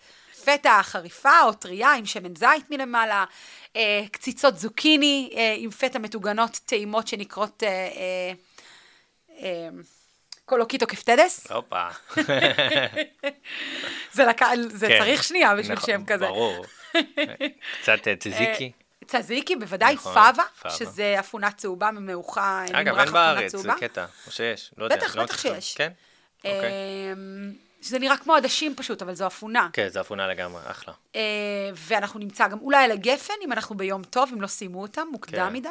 [0.49, 3.25] פטה חריפה או טריה עם שמן זית מלמעלה,
[3.75, 8.31] אה, קציצות זוקיני אה, עם פטה מטוגנות טעימות שנקראות אה, אה,
[9.41, 9.69] אה,
[10.45, 11.51] קולוקיטוקפטדס.
[11.51, 11.87] הופה.
[14.13, 14.41] זה, לק...
[14.67, 14.99] זה כן.
[14.99, 16.25] צריך שנייה בשביל נכון, שם כזה.
[16.25, 16.65] ברור.
[17.81, 18.71] קצת אה, צזיקי.
[19.07, 20.75] צזיקי, בוודאי נכון, פאבה, פאבה.
[20.75, 23.69] שזה אפונה צהובה מעוכה, אגב, נמרח אין בארץ, זה.
[23.79, 24.05] קטע.
[24.27, 24.95] או שיש, לא יודע.
[24.95, 25.73] בטח, לא בטח שיש.
[25.77, 25.91] כן?
[26.37, 26.71] אוקיי.
[27.81, 29.69] שזה נראה כמו עדשים פשוט, אבל זו אפונה.
[29.73, 30.93] כן, זה אפונה לגמרי, אחלה.
[31.15, 31.21] אה,
[31.75, 35.53] ואנחנו נמצא גם עלי הגפן, אם אנחנו ביום טוב, אם לא סיימו אותם, מוקדם כן.
[35.53, 35.69] מדי.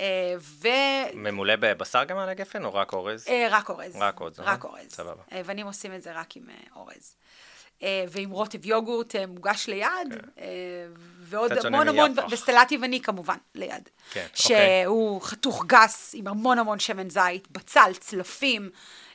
[0.00, 0.68] אה, ו...
[1.14, 3.28] ממולא בבשר גם על הגפן, או רק אורז?
[3.28, 3.96] אה, רק אורז.
[3.96, 4.52] רק אורז, נכון?
[4.52, 4.86] רק אורז.
[4.88, 5.22] סבבה.
[5.30, 7.16] היוונים עושים את זה רק עם אה, אורז.
[7.82, 9.88] אה, ועם רוטב יוגורט אה, מוגש ליד,
[10.38, 10.46] אה,
[11.20, 12.14] ועוד המון המון.
[12.30, 13.88] וסלט יווני כמובן, ליד.
[14.10, 14.58] כן, אוקיי.
[14.84, 18.70] שהוא חתוך גס עם המון המון שמן זית, בצל, צלפים.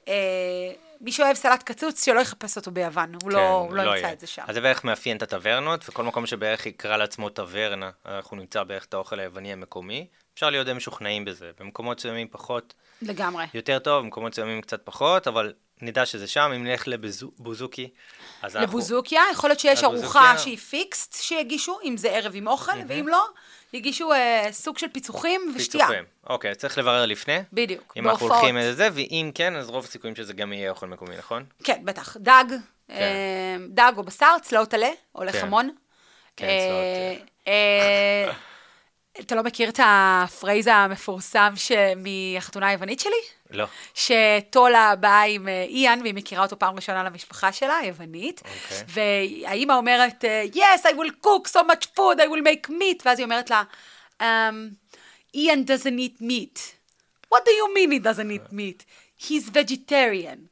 [0.10, 4.14] אה, מי שאוהב סלט קצוץ, שלא יחפש אותו ביוון, הוא לא, הוא לא ימצא כן.
[4.14, 4.42] את זה שם.
[4.48, 8.86] אז זה בערך מאפיין את הטברנות, וכל מקום שבערך יקרא לעצמו טברנה, אנחנו נמצא בערך
[8.86, 10.08] את האוכל היווני המקומי.
[10.34, 11.52] אפשר להיות די משוכנעים בזה.
[11.60, 13.46] במקומות מסוימים פחות, לגמרי.
[13.54, 16.52] יותר טוב, במקומות מסוימים קצת פחות, אבל נדע שזה שם.
[16.56, 17.90] אם נלך לבוזוקי,
[18.42, 18.68] אז אנחנו...
[18.68, 23.28] לבוזוקיה, יכול להיות שיש ארוחה שהיא פיקסט שיגישו, אם זה ערב עם אוכל, ואם לא,
[23.74, 25.88] יגישו אה, סוג של פיצוחים ושתייה.
[25.88, 26.06] פיצוחים.
[26.28, 27.38] אוקיי, צריך לברר לפני.
[27.54, 28.32] בדיוק, אם אנחנו בהופעות.
[28.32, 31.46] הולכים לזה, ואם כן, אז רוב הסיכויים שזה גם יהיה אוכל מקומי, נכון?
[31.64, 32.18] כן, בטח.
[32.18, 32.46] דג,
[32.90, 35.48] אה, דג או בשר, צלעות עלה, הולך כן.
[35.48, 35.70] המון.
[36.36, 38.34] כן, אה, צלעות, אה,
[39.20, 41.54] אתה לא מכיר את הפרייזה המפורסם
[41.96, 43.22] מהחתונה היוונית שלי?
[43.52, 43.66] לא.
[43.94, 48.42] שטולה באה עם אה, איאן, והיא מכירה אותו פעם ראשונה למשפחה שלה, היוונית.
[48.42, 48.84] אוקיי.
[48.88, 53.20] והאימא אומרת, אה, yes, I will cook so much food, I will make meat, ואז
[53.20, 53.64] היא אומרת לה,
[54.20, 54.24] um,
[55.34, 56.60] איאן doesn't eat meat.
[57.34, 58.86] What do you mean he doesn't eat meat?
[59.18, 60.50] He's vegetarian.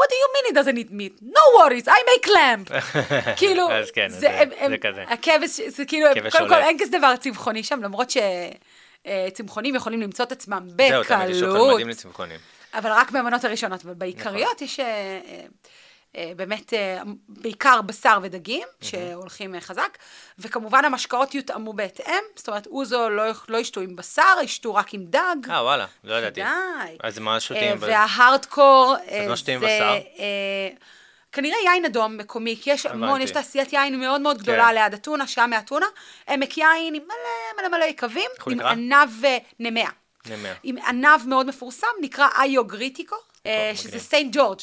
[0.00, 1.14] What do you mean he doesn't eat meat?
[1.38, 2.64] No worries, I make lamb.
[3.40, 5.02] כאילו, אז כן, זה, זה- הם, הם, זה כזה.
[5.08, 6.54] הכבש, זה כאילו, קודם כל.
[6.54, 8.08] אין כזה דבר צמחוני שם, למרות
[9.30, 11.72] שצמחונים יכולים למצוא את עצמם זהו, תמיד יש אוכל בקלות.
[11.74, 12.38] מדהים לצמחונים.
[12.74, 15.40] אבל רק במנות הראשונות, אבל בעיקריות יש אה, אה, אה,
[16.36, 19.98] באמת אה, בעיקר בשר ודגים, שהולכים אה, חזק,
[20.38, 25.04] וכמובן המשקאות יותאמו בהתאם, זאת אומרת, אוזו לא, לא ישתו עם בשר, ישתו רק עם
[25.04, 25.50] דג.
[25.50, 26.40] אה, וואלה, לא ידעתי.
[26.40, 26.96] די.
[27.02, 27.76] אז מה שותים?
[27.80, 29.98] וההארדקור, אה, מה שותים זה, בשר?
[30.18, 30.68] אה,
[31.32, 33.20] כנראה יין אדום מקומי, כי יש המון.
[33.20, 34.74] יש תעשיית יין מאוד מאוד גדולה כן.
[34.74, 35.86] ליד אתונה, שם מאתונה,
[36.28, 38.70] עמק יין עם מלא מלא מלא יקבים, עם נקרא?
[38.70, 39.88] ענב אה, נמע.
[40.26, 40.52] נמר.
[40.62, 43.16] עם ענב מאוד מפורסם, נקרא איו גריטיקו,
[43.46, 44.00] אה, טוב, שזה.
[44.00, 44.60] סיינט ג'ורג'.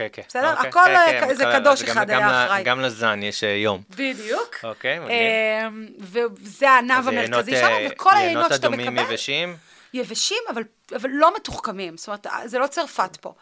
[0.00, 0.22] אה, כן, כן.
[0.28, 0.52] בסדר?
[0.52, 2.62] אוקיי, הכל, כן, אה, כן, זה בסדר, קדוש אחד גם היה אחראי.
[2.62, 3.82] גם לזן יש אה, יום.
[3.90, 4.56] בדיוק.
[4.64, 5.10] אוקיי, מגניב.
[5.10, 5.68] אה,
[6.40, 9.56] וזה הענב המרכזי יינות, שלנו, אה, וכל היינות שאתה יינות אדומים מקבל, יבשים.
[9.94, 10.62] יבשים, אבל,
[10.96, 11.96] אבל לא מתוחכמים.
[11.96, 13.34] זאת אומרת, זה לא צרפת פה.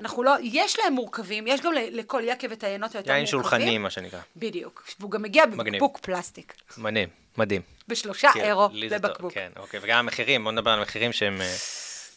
[0.00, 3.42] אנחנו לא, יש להם מורכבים, יש גם לכל יקב את היינות היותר יין מורכבים.
[3.42, 4.20] שולחני, מה שנקרא.
[4.36, 4.84] בדיוק.
[5.00, 5.72] והוא גם מגיע מגניב.
[5.72, 6.54] בבקבוק פלסטיק.
[6.78, 7.62] מדהים, מדהים.
[7.88, 9.32] בשלושה כן, אירו לבקבוק.
[9.32, 11.54] כן, אוקיי, וגם המחירים, בוא נדבר על המחירים שהם אה,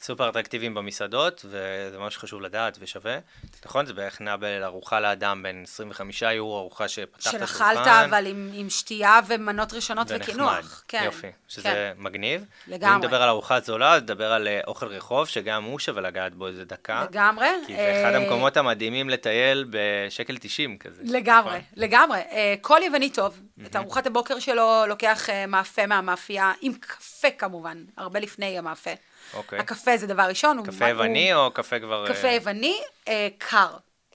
[0.01, 3.17] סופר אטרקטיביים במסעדות, וזה ממש חשוב לדעת ושווה.
[3.65, 7.47] נכון, זה בערך נע ארוחה לאדם בין 25 יורו, ארוחה שפתחת שולחן.
[7.47, 10.83] שאכלת אבל עם, עם שתייה ומנות ראשונות וקינוח.
[10.87, 11.93] כן, יופי, שזה כן.
[11.97, 12.45] מגניב.
[12.67, 12.95] לגמרי.
[12.95, 16.35] ואם נדבר על ארוחה זולה, אז נדבר על אה, אוכל רחוב, שגם הוא שווה לגעת
[16.35, 17.05] בו איזה דקה.
[17.09, 17.47] לגמרי.
[17.67, 21.01] כי זה אחד אה, המקומות המדהימים לטייל בשקל 90 כזה.
[21.05, 21.83] לגמרי, נכון?
[21.83, 22.19] לגמרי.
[22.19, 28.19] אה, כל יווני טוב, את ארוחת הבוקר שלו לוקח מאפה מהמאפייה, עם קפה כמובן, הרבה
[28.19, 28.91] לפני המאפה.
[29.33, 29.59] אוקיי.
[29.59, 30.57] הקפה זה דבר ראשון.
[30.57, 32.07] הוא- קפה הוא- יווני או קפה כבר...
[32.07, 33.67] קפה אה, יווני, אה, קר.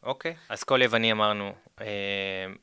[0.03, 0.35] אוקיי.
[0.49, 1.53] אז כל יווני אמרנו,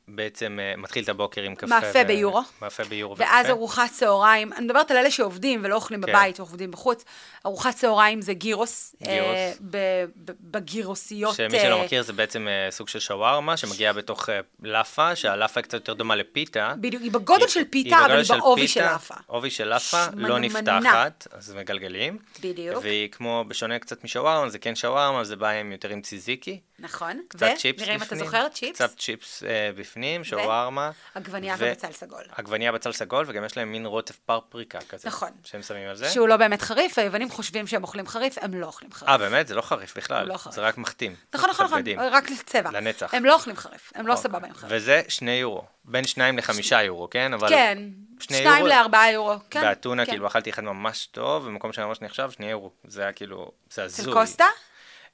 [0.08, 1.66] בעצם אה, מתחיל את הבוקר עם קפה.
[1.66, 2.40] מאפה ו- ביורו.
[2.62, 3.52] מאפה ביורו ואז וקפה.
[3.52, 6.12] ארוחת צהריים, אני מדברת על אלה שעובדים ולא אוכלים כן.
[6.12, 7.04] בבית, עובדים בחוץ.
[7.46, 8.94] ארוחת צהריים זה גירוס.
[9.02, 9.26] גירוס.
[9.28, 9.76] אה, ב-
[10.24, 11.34] ב- בגירוסיות...
[11.34, 15.60] שמי שלא אה, מכיר זה בעצם אה, סוג של שווארמה שמגיעה בתוך אה, לאפה, שהלאפה
[15.60, 16.74] היא קצת יותר דומה לפיתה.
[16.80, 19.14] בדיוק, היא בגודל של פיתה, היא אבל היא בעובי של לאפה.
[19.26, 20.38] עובי של לאפה, לא.
[20.38, 22.18] נפתחת, אז מגלגלים.
[22.40, 22.78] בדיוק.
[22.82, 26.60] והיא כמו, בשונה קצת משווארמה, זה כן שווארמה, זה בא עם יותר עם ציזיקי.
[26.78, 27.20] נכון.
[27.28, 28.16] קצת צ'יפס ונראה אם אתה.
[28.16, 28.74] זוכר, צ'יפס.
[28.74, 30.90] קצת צ'יפס אה, בפנים, שווארמה.
[31.14, 32.22] עגבנייה ו- ובצל סגול.
[32.36, 35.08] עגבנייה בצל סגול, וגם יש להם מין רוטף פרפריקה כזה.
[35.08, 35.28] נכון.
[35.44, 36.10] שהם שמים על זה.
[36.10, 39.08] שהוא לא באמת חריף, היוונים חושבים שהם אוכלים חריף, הם לא אוכלים חריף.
[39.10, 39.48] אה, באמת?
[39.48, 40.26] זה לא חריף בכלל.
[40.26, 40.54] לא חריף.
[40.56, 41.14] זה רק מחתים.
[41.34, 41.82] נכון, נכון, נכון.
[41.98, 42.70] רק לצבע.
[42.70, 43.14] לנצח.
[43.14, 44.22] הם לא אוכלים חריף, הם לא אוקיי.
[44.22, 44.72] סבבה עם חריף.
[44.76, 45.64] וזה שני יורו.
[45.84, 47.32] בין שניים לחמישה יורו, כן?
[47.32, 47.78] אבל כן,
[48.20, 49.34] שני שניים יורו- לארבעה יורו.
[49.50, 50.10] כן, באתונה, כן.
[50.12, 52.70] כאילו, אכלתי אחד ממש טוב, במקום שממש נחשב, שני יורו.
[52.84, 54.14] זה היה כאילו, זה אצל הזוי.
[54.14, 54.44] קוסטה?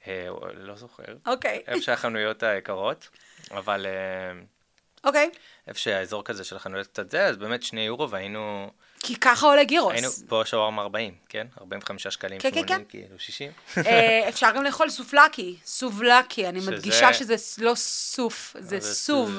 [0.07, 1.17] אה, לא זוכר.
[1.27, 1.63] אוקיי.
[1.67, 3.09] איפה שהחנויות היקרות,
[3.51, 4.41] אבל אה,
[5.05, 5.31] אוקיי.
[5.67, 8.71] איפה שהאזור כזה של החנויות קצת זה, אז באמת שני יורו, והיינו,
[9.03, 9.93] כי ככה עולה גירוס.
[9.93, 11.47] היינו פה שווארמה 40, כן?
[11.61, 12.83] 45 שקלים, כן, כן, 80, כן.
[12.89, 13.51] כאילו 60.
[13.87, 19.31] אה, אפשר גם לאכול סופלקי, סובלקי, אני שזה- מדגישה שזה לא סוף, זה זה סוב.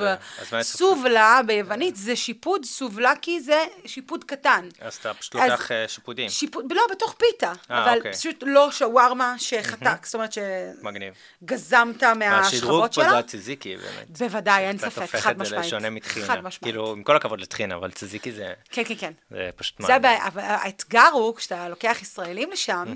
[0.52, 4.70] זה סובלה ביוונית זה שיפוד, סובלקי זה שיפוד קטן.
[4.82, 6.30] אז אתה פשוט לוקח אה, שיפודים.
[6.30, 8.14] שיפוד, לא, בתוך פיתה, אה, אבל אוקיי.
[8.14, 10.34] פשוט לא שווארמה שחתק, זאת אומרת.
[11.42, 13.20] שגזמת מהשכבות פה זה שלה.
[13.20, 14.18] הציזיקי, באמת.
[14.20, 16.04] בוודאי, אין ספק, חד זה משמעית.
[16.06, 16.64] חד משמעית.
[16.64, 19.12] כאילו, עם כל הכבוד לטחינה, אבל ציזיקי זה כן, כן, כן.
[19.52, 20.00] זה פשוט זה מעניין.
[20.00, 22.94] הבעיה, אבל האתגר הוא, כשאתה לוקח ישראלים לשם,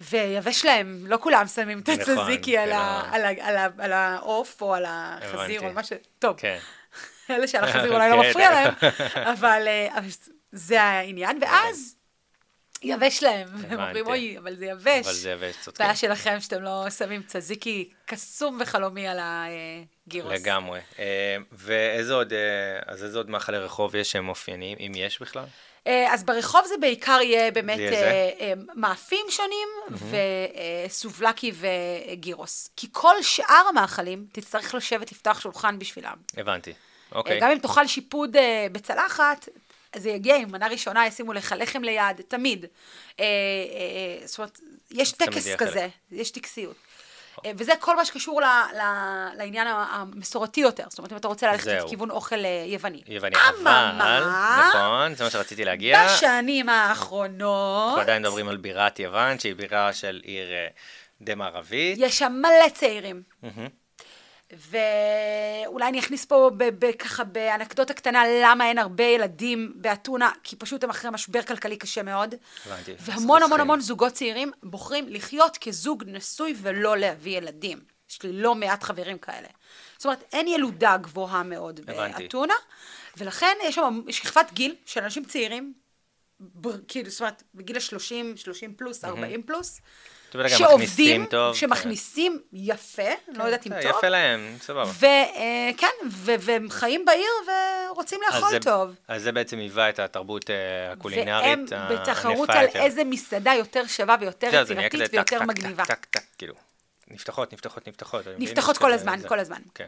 [0.00, 3.70] ויבש להם, לא כולם שמים את נכון, הצזיקי על כן.
[3.78, 5.60] על העוף או על החזיר.
[5.60, 5.92] או מה ש...
[6.18, 6.58] טוב, כן.
[7.30, 8.30] אלה שעל החזיר אולי לא כן.
[8.30, 8.74] מפריע להם,
[9.34, 10.08] אבל אה, אבל
[10.52, 11.96] זה העניין, ואז
[12.82, 14.06] יבש להם, והם אומרים.
[14.06, 15.06] אוי, אבל זה יבש.
[15.06, 15.84] אבל זה יבש, צודקים.
[15.84, 20.32] בעיה שלכם שאתם לא שמים צזיקי קסום וחלומי על הגירוס.
[20.32, 20.80] לגמרי.
[20.98, 22.38] אה, ואיזה עוד, אה,
[22.86, 25.44] אז איזה עוד מאכלי רחוב יש שהם אופייניים, אם יש בכלל?
[25.86, 27.92] אה, אז ברחוב זה בעיקר יהיה באמת יהיה?
[27.92, 29.68] אה, אה, מאפים שונים
[30.86, 32.70] וסובלקי וגירוס.
[32.76, 36.16] כי כל שאר המאכלים תצטרך לשבת לפתוח שולחן בשבילם.
[36.36, 36.70] הבנתי.
[36.70, 36.76] אה,
[37.18, 37.40] אוקיי.
[37.40, 39.48] גם אם תאכל שיפוד אה, בצלחת,
[39.96, 42.64] זה יגיע עם מנה ראשונה, ישימו לך לחם ליד, תמיד.
[43.20, 46.76] אה, אה, זאת אומרת, יש טקס כזה, יש טקסיות.
[47.46, 48.44] אה, וזה כל מה שקשור ל,
[48.76, 48.82] ל,
[49.36, 50.84] לעניין המסורתי יותר.
[50.88, 51.66] זאת אומרת, אם אתה רוצה ללכת.
[51.66, 53.02] לכיוון אוכל אה, יווני.
[53.08, 54.24] יווני, אבל,
[54.68, 56.06] נכון, זה מה שרציתי להגיע.
[56.06, 60.66] בשנים האחרונות, אנחנו עדיין מדברים על בירת יוון, שהיא בירה של עיר אה,
[61.20, 61.98] די מערבית.
[62.00, 63.22] יש שם מלא צעירים.
[63.42, 63.68] מהמם.
[64.52, 70.56] ואולי אני אכניס פה ב- ב- ככה באנקדוטה קטנה למה אין הרבה ילדים באתונה, כי
[70.56, 72.34] פשוט הם אחרי משבר כלכלי קשה מאוד.
[72.66, 72.94] הבנתי.
[73.00, 73.60] והמון המון.
[73.60, 77.80] המון זוגות צעירים בוחרים לחיות כזוג נשוי ולא להביא ילדים.
[78.10, 79.48] יש לי לא מעט חברים כאלה.
[79.96, 82.22] זאת אומרת, אין ילודה גבוהה מאוד הבנתי.
[82.22, 82.54] באתונה,
[83.16, 85.72] ולכן יש שם שכבת גיל של אנשים צעירים,
[86.88, 89.80] כאילו, זאת אומרת, בגיל ה-30, 30 פלוס, 40 פלוס,
[90.34, 91.54] מכניסים טוב.
[91.56, 94.90] שמכניסים יפה, לא יודעת אם אה, טוב, יפה להם, סבבה.
[94.98, 97.30] וכן, והם חיים בעיר
[97.92, 98.90] ורוצים אז לאכול זה- טוב.
[99.08, 102.50] אז זה בעצם היווה את התרבות אה, הקולינרית והם בתחרות.
[102.50, 105.84] על איזה מסעדה יותר שווה ויותר יצירתית ויותר מגניבה.
[105.84, 106.54] טק, טק, כאילו.
[107.10, 108.24] נפתחות, נפתחות, נפתחות.
[108.38, 109.58] נפתחות כל הזמן, כל הזמן.
[109.74, 109.86] כן.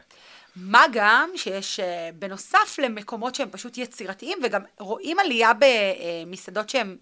[0.57, 6.97] מה גם שיש, אה, בנוסף למקומות שהם פשוט יצירתיים, וגם רואים עלייה במסעדות שהן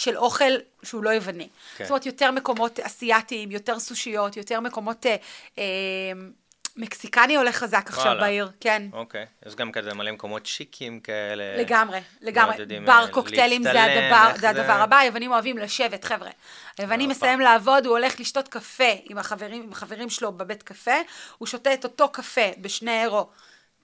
[0.00, 1.48] של אוכל שהוא לא יווני.
[1.76, 1.84] כן.
[1.84, 5.06] זאת אומרת, יותר מקומות אסיאתיים, יותר סושיות, יותר מקומות...
[5.06, 5.16] אה,
[5.58, 5.64] אה,
[6.76, 8.20] מקסיקני הולך חזק עכשיו וואלה.
[8.20, 8.82] בעיר, כן.
[8.92, 9.26] אוקיי.
[9.46, 11.56] יש גם כזה מלא מקומות שיקים כאלה.
[11.56, 12.50] לגמרי, לגמרי.
[12.56, 14.50] מעודדים, בר אה, קוקטיילים זה הדבר, זה?
[14.50, 16.30] הדבר הבא, היוונים אוהבים לשבת, חבר'ה.
[16.78, 17.06] היווני.
[17.06, 20.96] מסיים לעבוד, הוא הולך לשתות קפה עם החברים, עם החברים שלו בבית קפה,
[21.38, 23.26] הוא שותה את אותו קפה בשני אירו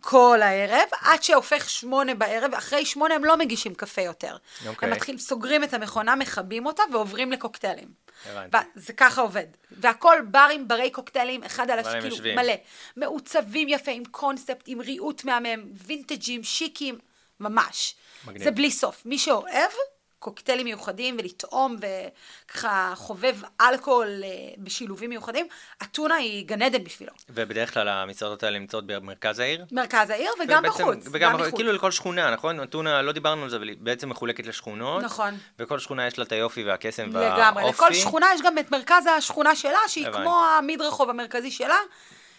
[0.01, 4.37] כל הערב, עד שהופך שמונה בערב, אחרי שמונה הם לא מגישים קפה יותר.
[4.67, 4.89] אוקיי.
[4.89, 7.89] הם מתחילים, סוגרים את המכונה, מכבים אותה ועוברים לקוקטיילים.
[8.27, 8.57] הבנתי.
[8.77, 9.47] וזה ככה עובד.
[9.71, 12.37] והכל ברים, ברי קוקטיילים, אחד על השני, כאילו.
[12.37, 12.55] מלא.
[12.97, 16.99] מעוצבים יפה, עם קונספט, עם ריהוט מהמם, וינטג'ים, שיקים,
[17.41, 17.95] ממש.
[18.25, 18.43] מגניב.
[18.45, 19.03] זה בלי סוף.
[19.07, 19.71] מי שאוהב,
[20.27, 21.77] קוקטיילים מיוחדים ולטעום
[22.49, 25.47] וככה חובב אלכוהול אה, בשילובים מיוחדים,
[25.83, 27.13] אתונה היא גן עדן בשבילו.
[27.31, 29.65] ובדרך כלל המסעדות האלה נמצאות במרכז העיר?
[29.73, 31.09] מרכז העיר וגם ובעצם- בחוץ.
[31.13, 31.55] וגם גם מחוץ.
[31.55, 32.63] כאילו לכל שכונה, נכון?
[32.63, 35.03] אתונה, לא דיברנו על זה, אבל היא בעצם מחולקת לשכונות.
[35.03, 35.35] נכון.
[35.59, 37.41] וכל שכונה יש לה את היופי והקסם והאופי.
[37.41, 37.69] לגמרי.
[37.69, 40.23] לכל שכונה יש גם את מרכז השכונה שלה, שהיא הבנתי.
[40.23, 41.77] כמו המדרחוב המרכזי שלה,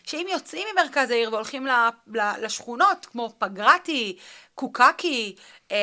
[0.07, 1.71] שאם יוצאים ממרכז העיר והולכים ל-
[2.15, 4.17] ל- לשכונות, כמו פגרטי,
[4.55, 5.35] קוקקי,
[5.71, 5.77] אה,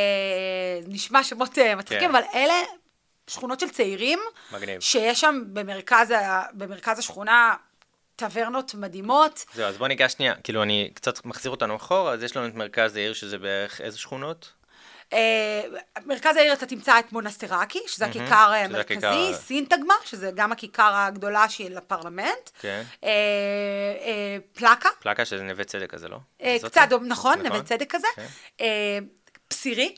[0.87, 2.15] נשמע שמות אה, מצחיקים, כן.
[2.17, 2.55] אבל אלה
[3.27, 4.19] שכונות של צעירים,
[4.53, 4.81] מגניב.
[4.81, 7.55] שיש שם במרכז, ה- במרכז השכונה
[8.17, 9.45] טברנות מדהימות.
[9.55, 12.55] זהו, אז בוא ניגש שנייה, כאילו אני קצת מחזיר אותנו אחורה, אז יש לנו את
[12.55, 14.53] מרכז העיר שזה בערך איזה שכונות?
[15.15, 15.63] אה,
[16.07, 20.53] מרכז העיר אתה תמצא את מונסטרקי, שזה הכיכר אה, שזה המרכזי, הכיכר- סינטגמה, שזה גם
[20.53, 22.51] הכיכר הגדולה של הפרלמנט.
[22.61, 22.83] כן.
[23.05, 23.11] אה,
[24.53, 26.19] פלקה, פלקה שזה נווה צדק כזה, לא?
[26.59, 26.81] קצת, זה?
[26.91, 28.07] דום- נכון, נווה צדק כזה.
[28.17, 28.27] כן.
[29.49, 29.95] פסירי,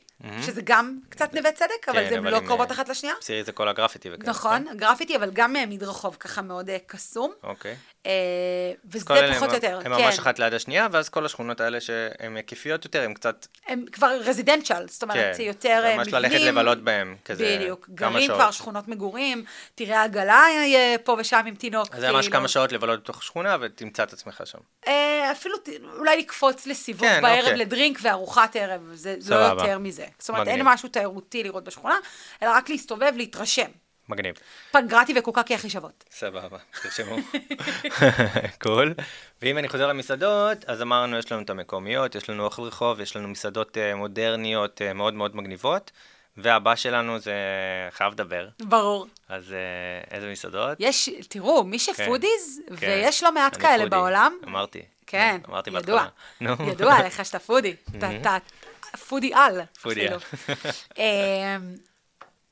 [0.47, 3.14] שזה גם קצת נווה צדק, אבל כן, זה אבל לא עם, קרובות אחת לשנייה.
[3.21, 4.31] פסירי זה כל הגרפיטי וכאלה.
[4.31, 7.33] נכון, גרפיטי, אבל גם מדרחוב ככה מאוד קסום.
[7.43, 7.71] אוקיי.
[7.73, 7.77] אז
[8.91, 10.23] וזה כל אלה פחות או יותר, הם ממש כן.
[10.23, 14.89] אחת ליד השנייה, ואז כל השכונות האלה שהן היקפיות יותר, הן קצת, הם כבר רזידנציאל,
[14.89, 16.23] זאת אומרת, כן, זה יותר אה, ממש מבנים.
[16.23, 18.41] ללכת לבלות בהם, כזה בדיוק, כמה גרים שעות.
[18.41, 19.45] כבר שכונות מגורים,
[19.75, 21.95] תראה עגלה אה, פה ושם עם תינוק.
[21.95, 22.39] אז זה ממש כאילו.
[22.39, 24.59] כמה שעות לבלות בתוך שכונה ותמצא את עצמך שם.
[24.87, 25.57] אה, אפילו
[25.99, 27.57] אולי לקפוץ לסיבוב כן, בערב אוקיי.
[27.57, 29.37] לדרינק וארוחת ערב, זה לא.
[29.37, 30.07] יותר מזה.
[30.19, 30.61] זאת אומרת, אין.
[30.65, 31.97] משהו תיירותי לראות בשכונה,
[32.43, 33.71] אלא רק להסתובב, להתרשם.
[34.09, 34.35] מגניב.
[34.71, 36.05] פנגרטי וקוקאקי הכי שוות.
[36.11, 37.17] סבבה, תרשמו.
[38.62, 38.95] cool.
[39.43, 43.17] ואם אני חוזר למסעדות, אז אמרנו, יש לנו את המקומיות, יש לנו אוכל רחוב, יש
[43.17, 45.91] לנו מסעדות אה, מודרניות אה, מאוד מאוד מגניבות,
[46.37, 47.35] והבא שלנו זה
[47.91, 48.49] חייב לדבר.
[48.61, 49.07] ברור.
[49.29, 50.77] אז אה, איזה מסעדות?
[50.81, 52.87] יש, תראו, מי ש foodies, כן.
[52.87, 53.91] ויש לא מעט כאלה foodie.
[53.91, 54.39] בעולם.
[54.45, 54.83] אמרתי.
[55.07, 56.07] כן, אמרתי ידוע.
[56.41, 56.71] בהתחלה.
[56.71, 57.75] ידוע עליך שאתה foodie.
[58.21, 58.37] אתה
[59.09, 59.61] פודי על.
[59.83, 60.09] פודי.
[60.09, 60.19] על.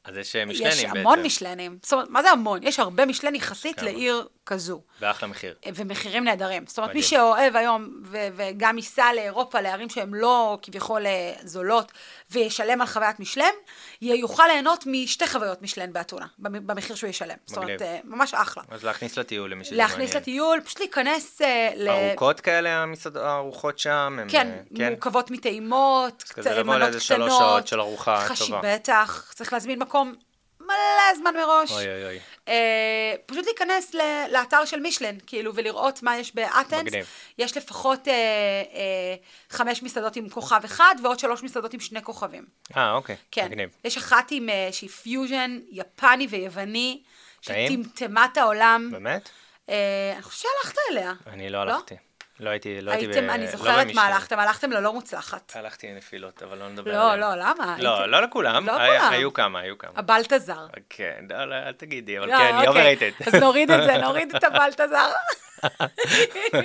[0.04, 0.96] אז יש אה, משלנים יש בעצם.
[0.96, 1.78] המון משלנים.
[1.82, 2.62] זאת אומרת, מה זה המון?
[2.62, 3.90] יש הרבה משלן יחסית כמה?
[3.90, 4.80] לעיר כזו.
[5.00, 5.54] באחלה מחיר.
[5.74, 6.64] ומחירים נהדרים.
[6.66, 7.10] זאת אומרת, מי מדהים.
[7.10, 11.92] שאוהב היום, ו- וגם ייסע לאירופה, לערים שהן לא כביכול אה, זולות,
[12.30, 13.54] וישלם על חוויית משלם,
[14.00, 17.36] יוכל ליהנות משתי חוויות משלן באתונה, במ- במחיר שהוא ישלם.
[17.46, 17.82] זאת אומרת, מגניב.
[17.82, 18.62] אה, ממש אחלה.
[18.70, 20.22] אז להכניס לטיול למי שזה להכניס מעניין.
[20.22, 21.88] לטיול, פשוט להיכנס אה, ל...
[21.88, 24.18] ארוכות כאלה המסעד- הארוחות שם?
[24.20, 24.88] הם, כן, אה, כן?
[24.90, 28.60] מורכבות מטעימות, אז כזה קצת לבוא מנות לאיזה שלוש קטנות, שעות של ארוחה חשי- טובה.
[28.64, 30.14] בטח, צריך להזמין מקום
[30.64, 31.70] מלא זמן מראש.
[31.72, 32.18] אוי אוי אוי.
[32.48, 36.80] אה, פשוט להיכנס ל- לאתר של מישלן, כאילו, ולראות מה יש ב Athens.
[36.82, 37.06] מגניב.
[37.38, 39.14] יש לפחות אה, אה,
[39.50, 42.44] חמש מסעדות עם כוכב אחד, ועוד שלוש מסעדות עם שני כוכבים.
[42.76, 43.16] אה, אוקיי.
[43.30, 43.46] כן.
[43.46, 43.70] מגניב.
[43.84, 47.02] יש אחת עם, אה, שהיא פיוז'ן יפני ויווני,
[47.44, 47.82] טעים?
[47.84, 48.88] שטמטמה את העולם.
[48.92, 49.28] באמת?
[49.68, 51.12] אה, אני חושבת שהלכת אליה.
[51.26, 51.94] אני לא הלכתי.
[52.40, 54.02] לא הייתי, לא הייתי הייתם, ב- אני לא זוכרת במשנה.
[54.02, 55.52] מה הלכתם, הלכתם ללא מוצלחת.
[55.56, 57.20] הלכתי לנפילות, אבל לא נדבר לא, עליהן.
[57.20, 57.76] לא, למה?
[57.78, 58.66] לא, הייתם- לא לכולם.
[58.66, 59.12] לא היה- כולם.
[59.12, 59.90] היו כמה, היו כמה.
[59.96, 60.66] הבלטזר.
[60.90, 62.96] כן, לא, לא, אל תגידי, אבל לא, כן, היא אוקיי.
[62.96, 63.26] overrated.
[63.26, 65.10] אז נוריד את זה, נוריד את הבלטזר.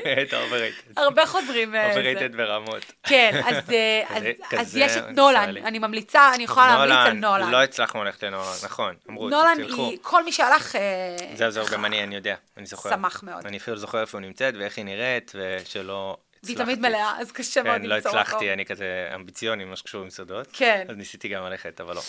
[0.06, 0.94] הייתה overrated.
[0.98, 1.76] הרבה חוזרים.
[1.76, 2.00] אה, זה.
[2.02, 2.86] overrated ברמות.
[3.04, 5.58] כן, אז, אה, יש את נולן.
[5.58, 7.52] אני ממליצה, אני יכולה להמליץ על נולן.
[7.52, 8.96] לא הצלחנו ללכת לנולן, נכון.
[9.10, 9.90] אמרו, נולן תלכו.
[9.90, 12.90] היא, כל מי שהלך, אה, זהו, זהו, גם אני, אני יודע, אני זוכר.
[12.90, 13.46] שמח מאוד.
[13.46, 16.58] אני אפילו זוכר איפה היא נמצאת ואיך היא נראית, ושלא והיא.
[16.58, 18.22] תמיד מלאה, אז קשה מאוד כן, לא למצוא מקום.
[18.22, 20.48] הצלחתי, אני כזה אמביציוני, מה שקשור למסעדות.
[20.54, 20.86] כן.
[20.90, 22.02] אז ניסיתי גם ללכת, אבל לא.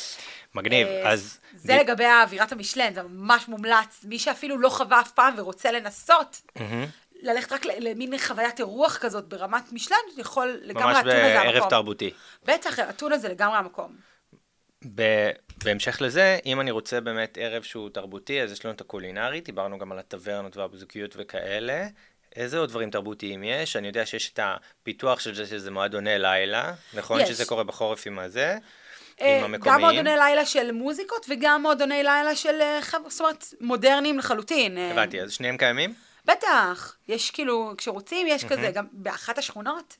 [0.54, 1.40] מגניב, אה, אז...
[1.54, 4.04] זה לגבי אווירת המשלן, זה ממש מומלץ.
[4.04, 6.40] מי שאפילו לא חווה אף פעם ורוצה לנסות.
[7.22, 11.52] ללכת רק למין חוויית אירוח כזאת ברמת משלן, יכול לגמרי, ממש אתונה זה המקום.
[11.52, 12.10] בערב תרבותי.
[12.44, 13.96] בטח, אתונה זה לגמרי המקום.
[15.64, 19.78] בהמשך לזה, אם אני רוצה באמת ערב שהוא תרבותי, אז יש לנו את הקולינרי, דיברנו
[19.78, 21.86] גם על הטברנות והבזוקיות וכאלה.
[22.36, 23.76] איזה עוד דברים תרבותיים יש?
[23.76, 27.20] אני יודע שיש את הפיתוח של זה שזה מועדוני לילה, נכון?
[27.20, 27.28] יש.
[27.28, 28.58] שזה קורה בחורף עם הזה,
[29.20, 29.56] אה, עם.
[29.56, 34.78] גם מועדוני לילה של מוזיקות וגם מועדוני לילה של אה, חבר'ה, זאת אומרת, מודרניים לחלוטין.
[34.78, 35.94] אה, הבנתי, אז שניהם קיימים?
[36.24, 39.96] בטח, יש כאילו, כשרוצים, יש כזה, גם באחת השכונות,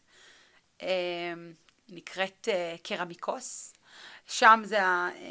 [1.88, 2.48] נקראת
[2.82, 3.72] קרמיקוס.
[4.30, 5.28] שם זה, ה- אה,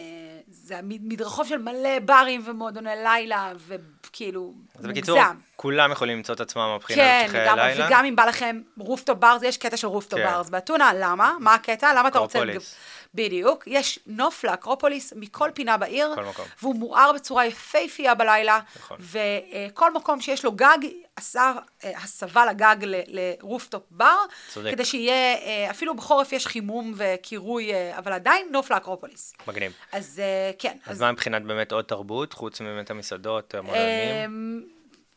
[0.47, 5.35] זה המדרחוב של מלא ברים ומועדוני לילה, וכאילו, אז בקיצור, מוגזם.
[5.55, 7.87] כולם יכולים למצוא את עצמם מבחינת כן, חיי לגמרי, הלילה.
[7.87, 10.25] וגם אם בא לכם rooftop bars, יש קטע של rooftop כן.
[10.31, 11.33] bars באתונה, למה?
[11.39, 11.93] מה הקטע?
[11.93, 12.39] למה אתה רוצה...
[12.39, 12.75] אקרופוליס.
[13.13, 13.63] בדיוק.
[13.67, 16.45] יש נוף לאקרופוליס מכל פינה בעיר, כל מקום.
[16.61, 18.97] והוא מואר בצורה יפהפייה בלילה, נכון.
[18.99, 20.77] וכל מקום שיש לו גג,
[21.19, 21.53] עשה
[21.83, 22.75] אה, הסבה לגג
[23.07, 24.15] ל rooftop bar,
[24.53, 24.71] צודק.
[24.71, 29.33] כדי שיהיה, אה, אפילו בחורף יש חימום וקירוי, אה, אבל עדיין נוף לאקרופוליס.
[29.47, 29.73] מגניב.
[29.91, 30.21] אז
[30.59, 30.77] כן.
[30.85, 33.85] אז מה מבחינת באמת עוד תרבות, חוץ מבאמת המסעדות, המועדונים?
[33.89, 34.25] אה,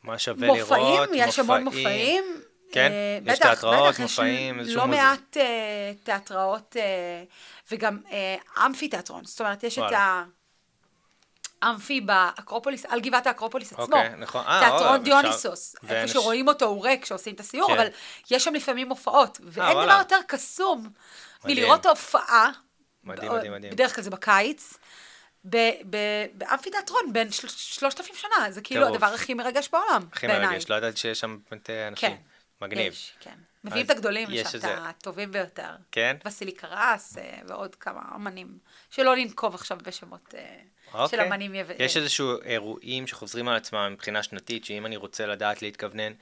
[0.03, 0.68] מה שווה לראות?
[0.78, 2.24] מופעים, יש המון מופעים.
[2.72, 2.90] כן?
[2.92, 5.36] אה, יש בטח, תיאטראות, בטח, יש מופעים, איזשהו לא מוז- מעט
[6.05, 6.76] תיאטראות,
[7.72, 7.98] וגם
[8.66, 9.24] אמפי תיאטרון.
[9.24, 10.24] זאת אומרת, יש את וואלה.
[11.62, 13.84] האמפי באקרופוליס, על גבעת האקרופוליס עצמו.
[13.84, 14.44] אוקיי, נכון.
[14.46, 15.76] אה, תיאטרון דיוניסוס.
[15.88, 17.74] איפה שרואים אותו הוא ריק כשעושים את הסיור, כן.
[17.74, 17.86] אבל
[18.30, 19.38] יש שם לפעמים הופעות.
[19.44, 19.98] ואין דבר וואלה.
[19.98, 20.90] יותר קסום.
[21.44, 22.50] מלראות ההופעה,
[23.04, 23.72] מדהים, ב- מדהים, מדהים.
[23.72, 24.74] בדרך כלל זה בקיץ,
[25.44, 25.56] ב-
[25.90, 28.50] ב- באמפי תיאטרון בין של- שלושת אלפים שנה.
[28.50, 28.86] זה כאילו.
[28.88, 30.26] הדבר הכי מרגש בעולם, הכי.
[30.26, 32.10] מרגש, לא ידעתי שיש שם באמת אה, אנשים.
[32.10, 32.16] כן.
[32.60, 32.92] מגניב.
[32.92, 33.34] יש, כן.
[33.64, 35.70] מביאים את הגדולים יש לשם, את הטובים ביותר.
[35.92, 36.16] כן?
[36.24, 38.58] וסילי קרס אה, ועוד כמה אמנים.
[38.90, 40.34] שלא ננקוב עכשיו בשמות
[40.95, 41.28] אה, של אוקיי.
[41.28, 41.66] אמנים יו...
[41.78, 46.12] יש איזשהו אירועים שחוזרים על עצמם מבחינה שנתית, שאם אני רוצה לדעת להתכוונן,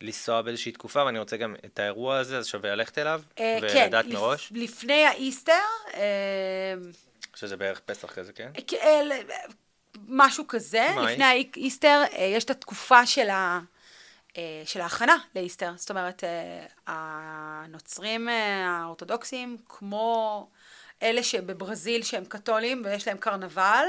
[0.00, 3.82] לנסוע באיזושהי תקופה, ואני רוצה גם את האירוע הזה, אז שווה ללכת אליו, אה, כן,
[3.84, 5.52] ולדעת לפ- מראש, לפני האיסטר,
[5.94, 6.00] אה,
[7.34, 8.50] שזה בערך פסח כזה, כן?
[8.66, 9.12] כאל,
[10.08, 11.12] משהו כזה, מאי.
[11.12, 13.60] לפני האיסטר, אה, יש את התקופה של, ה,
[14.36, 15.72] אה, של ההכנה לאיסטר.
[15.76, 20.48] זאת אומרת, אה, הנוצרים אה, האורתודוקסים, כמו
[21.02, 23.84] אלה שבברזיל שהם קתולים ויש להם קרנבל,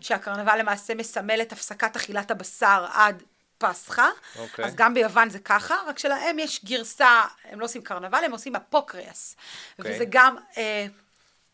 [0.00, 3.22] שהקרנבל למעשה מסמל את הפסקת אכילת הבשר עד
[3.58, 4.08] פסחא,
[4.38, 4.64] אוקיי.
[4.64, 8.56] אז גם ביוון זה ככה, רק שלהם יש גרסה, הם לא עושים קרנבל, הם עושים
[8.56, 9.36] אפוקריאס.
[9.78, 9.94] אוקיי.
[9.94, 10.86] וזה גם אה,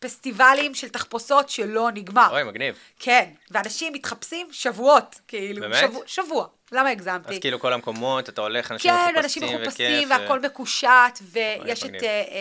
[0.03, 2.27] פסטיבלים של תחפושות שלא נגמר.
[2.31, 2.75] אוי, מגניב.
[2.99, 5.79] כן, ואנשים מתחפשים שבועות, כאילו, באמת?
[5.79, 7.33] שבוע, שבוע, למה הגזמתי?
[7.33, 9.61] אז כאילו כל המקומות, אתה הולך, אנשים כן, מחופשים אנשים.
[9.61, 11.91] מחופשים, והכל מקושט, ויש את.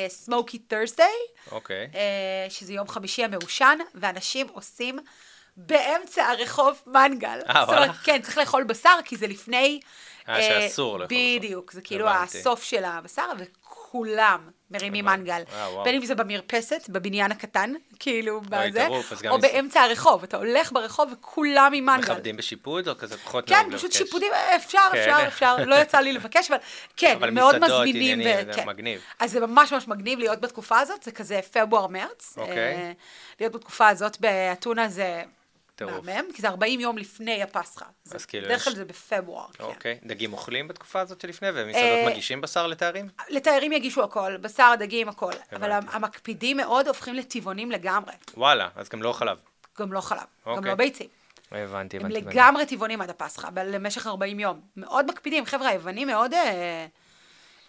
[0.08, 1.06] סמוקי תרסדיי,
[1.52, 1.90] אוקיי.
[2.48, 4.98] שזה יום חמישי המעושן, ואנשים עושים
[5.56, 7.28] באמצע הרחוב מנגל.
[7.28, 7.92] אה, זאת אומרת, וואלה.
[7.92, 9.80] כן, צריך לאכול בשר, כי זה לפני...
[10.28, 11.16] אה, אה, שאסור לאכול.
[11.16, 12.38] בדיוק, זה כאילו הבנתי.
[12.38, 13.30] הסוף של הבשר,
[13.92, 15.04] וכולם מרימים.
[15.04, 15.42] מנגל.
[15.52, 15.84] אה.
[15.84, 18.86] בין אם זה במרפסת, בבניין הקטן, כאילו, בזה,
[19.30, 20.22] או באמצע הרחוב.
[20.22, 22.12] אתה הולך ברחוב וכולם עם מנגל.
[22.12, 23.96] מכבדים בשיפוד, או כזה פחות כן, פשוט לבקש?
[23.96, 24.98] שיפודים, אפשר, כן.
[24.98, 26.58] אפשר, אפשר, לא יצא לי לבקש, אבל
[26.96, 28.20] כן, אבל הם מאוד מסעדות, מזמינים.
[28.20, 28.68] עניינים, זה כן.
[28.68, 29.00] מגניב.
[29.18, 32.34] אז זה ממש ממש מגניב להיות בתקופה הזאת, זה כזה פברואר-מרץ.
[32.36, 32.56] אוקיי.
[32.56, 32.92] אה,
[33.40, 35.22] להיות בתקופה הזאת באתונה זה.
[35.80, 37.84] מהמם, כי זה 40 יום לפני הפסחא.
[38.14, 39.64] אז כאילו בדרך יש- כלל זה בפברואר, כן.
[39.64, 39.98] אוקיי.
[40.04, 43.08] דגים אוכלים בתקופה הזאת שלפני, ומסעדות אה, מגישים בשר לתיירים?
[43.28, 45.32] לתיירים יגישו הכל, בשר, דגים, הכל.
[45.56, 45.72] אבל.
[45.72, 48.12] המקפידים מאוד הופכים לטבעונים לגמרי.
[48.36, 49.38] וואלה, אז גם לא חלב.
[49.78, 50.70] גם לא חלב, גם אוקיי.
[50.70, 51.08] לא ביצים.
[51.50, 52.18] הבנתי, הם הבנתי.
[52.18, 52.36] הבנתי.
[52.36, 54.60] לגמרי טבעונים עד הפסחא, למשך 40 יום.
[54.76, 56.34] מאוד מקפידים, חבר'ה, היוונים מאוד...
[56.34, 56.86] אה,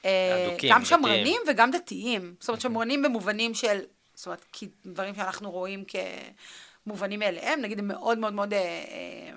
[0.06, 0.86] אה, גם.
[0.86, 2.36] שמרנים וגם דתיים.
[2.40, 3.80] זאת אומרת, שמרנים במובנים של...
[4.14, 4.46] זאת אומרת,
[4.86, 5.84] דברים שאנחנו רואים
[6.84, 8.54] כמובנים מאליהם, נגיד, הם מאוד מאוד מאוד...
[8.54, 9.32] אה, אה,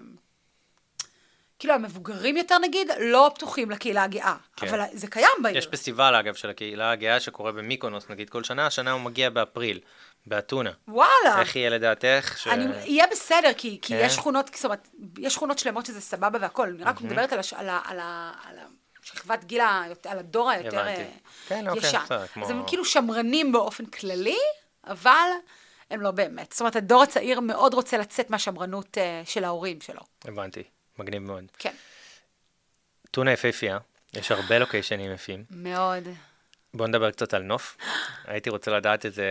[1.59, 4.37] כאילו, המבוגרים יותר, נגיד, לא פתוחים לקהילה הגאה.
[4.57, 4.69] כן.
[4.69, 5.57] אבל זה קיים בעיר.
[5.59, 9.81] יש פסטיבל, אגב, של הקהילה הגאה שקורה במיקונוס, נגיד, כל שנה, השנה הוא מגיע באפריל,
[10.27, 10.71] באתונה.
[10.89, 11.41] וואלה.
[11.41, 12.35] איך יהיה לדעתך?
[12.39, 14.03] ש- אני, יהיה בסדר, כי, כי כן.
[14.07, 14.89] יש שכונות, זאת אומרת,
[15.19, 16.69] יש שכונות שלמות שזה סבבה והכול.
[16.77, 18.57] אני רק מדברת על, הש, על, ה, על, ה, על
[19.05, 20.87] השכבת גיל, היותר- על הדור היותר.
[20.87, 21.05] אה,
[21.49, 22.01] כן, אוקיי, ישן.
[22.05, 24.39] בסדר, כמו- אז הם כאילו שמרנים באופן כללי,
[24.87, 25.29] אבל
[25.91, 26.53] הם לא באמת.
[26.53, 30.01] זאת אומרת, הדור הצעיר מאוד רוצה לצאת מהשמרנות אה, של ההורים שלו.
[30.25, 30.63] הבנתי,
[30.99, 31.45] מגניב מאוד.
[31.59, 31.75] כן,
[33.11, 33.79] טונה יפהפייה,
[34.15, 35.45] יש הרבה לוקיישנים יפים.
[35.51, 36.09] מאוד.
[36.75, 37.77] בוא נדבר קצת על נוף.
[38.25, 39.25] הייתי רוצה לדעת איזה,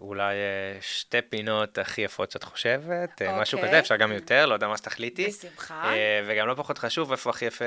[0.00, 3.70] אולי אה, שתי פינות הכי יפות שאת חושבת, אה, משהו אוקיי.
[3.70, 5.26] כזה, אפשר גם יותר, לא יודע מה שתחליטי.
[5.26, 5.92] בשמחה.
[6.26, 7.64] וגם לא פחות חשוב, איפה הכי יפה,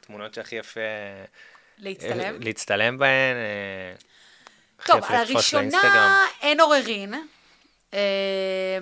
[0.00, 0.80] תמונות שהכי יפה...
[1.78, 2.40] להצטלם.
[2.40, 3.36] להצטלם בהן.
[4.86, 6.26] טוב, על הראשונה.
[6.42, 7.14] אין עוררין.
[7.94, 8.78] אה,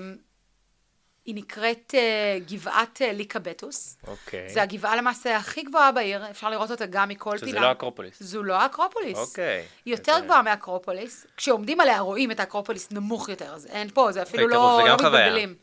[1.24, 3.96] היא נקראת אה, גבעת אה, ליקבטוס.
[4.06, 4.48] אוקיי.
[4.48, 7.60] זה הגבעה למעשה הכי גבוהה בעיר, אפשר לראות אותה גם מכל שזה פינה.
[7.60, 8.22] לא אקרופוליס.
[8.22, 9.18] זו לא האקרופוליס.
[9.18, 9.64] אוקיי.
[9.84, 10.24] היא יותר אוקיי.
[10.24, 11.26] גבוהה מאקרופוליס.
[11.36, 14.94] כשעומדים עליה רואים את האקרופוליס נמוך יותר, אז אין פה, זה אפילו אוקיי, לא, לא.
[14.94, 15.54] מתבלבלים.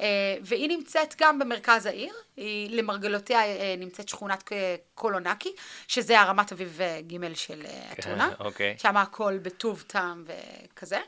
[0.00, 3.40] אה, והיא נמצאת גם במרכז העיר, היא למרגלותיה
[3.78, 4.52] נמצאת שכונת
[4.94, 5.52] קולונקי,
[5.88, 7.62] שזה הרמת אביב ג' של
[7.92, 8.30] אתונה.
[8.40, 8.74] אוקיי.
[8.78, 10.98] שם הכל בטוב טעם וכזה.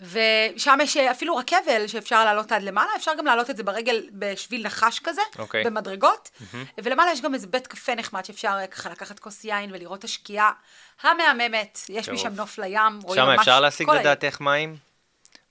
[0.00, 4.02] ושם יש אה, אפילו רכבל שאפשר לעלות עד למעלה, אפשר גם לעלות את זה ברגל
[4.12, 5.64] בשביל נחש כזה, אוקיי.
[5.64, 6.30] במדרגות,
[6.78, 10.04] ולמעלה יש גם איזה בית קפה נחמד שאפשר אה, ככה לקחת כוס יין ולראות את
[10.04, 10.52] השקיעה
[11.02, 12.20] המהממת, יש טירוף.
[12.20, 13.90] משם נוף לים, רואים שם ממש אפשר להשיג.
[13.90, 14.76] לדעתך מים?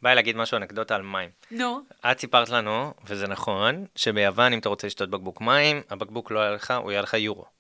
[0.02, 1.30] בא לי להגיד משהו אנקדוטה על מים.
[1.52, 1.82] נו,
[2.12, 6.52] את סיפרת לנו, וזה נכון, שביוון אם אתה רוצה לשתות בקבוק מים, הבקבוק לא יהיה
[6.52, 7.59] לך, הוא יהיה לך יורו.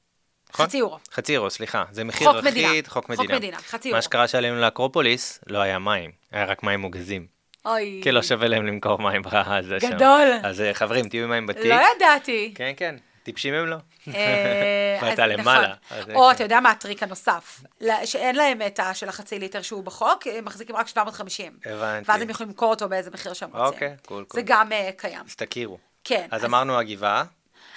[0.53, 0.65] נכון?
[0.65, 0.97] חצי יורו.
[1.13, 1.83] חצי יורו, סליחה.
[1.91, 2.67] זה מחיר חוק מדינה.
[2.67, 3.35] אחיד, חוק חוק מדינה.
[3.35, 4.01] מדינה, חצי מה יורו.
[4.01, 7.39] שקרה שעלינו לאקרופוליס, לא היה מים, היה רק מים מוגזים.
[7.65, 9.89] אוי, כי לא שווה להם למכור מים בזה שם.
[9.89, 10.27] גדול.
[10.43, 11.65] אז אה, חברים, תהיו עם מים בתיק.
[11.65, 12.51] לא ידעתי.
[12.55, 13.75] כן, כן, טיפשים הם לא.
[14.15, 15.97] אה, ואתה למעלה, נכון.
[15.97, 16.35] אז זה או כן.
[16.35, 17.61] אתה יודע מה הטריק הנוסף?
[18.05, 21.53] שאין להם את של החצי ליטר שהוא בחוק, הם מחזיקים רק 750.
[21.65, 22.11] הבנתי.
[22.11, 23.65] ואז הם יכולים למכור אותו באיזה מחיר שהם רוצים.
[23.65, 24.41] אוקיי, cool, זה cool.
[24.45, 25.21] גם אה, קיים.
[25.27, 25.77] אז תכירו.
[26.03, 26.27] כן.
[26.31, 27.23] אז אמרנו הגבעה.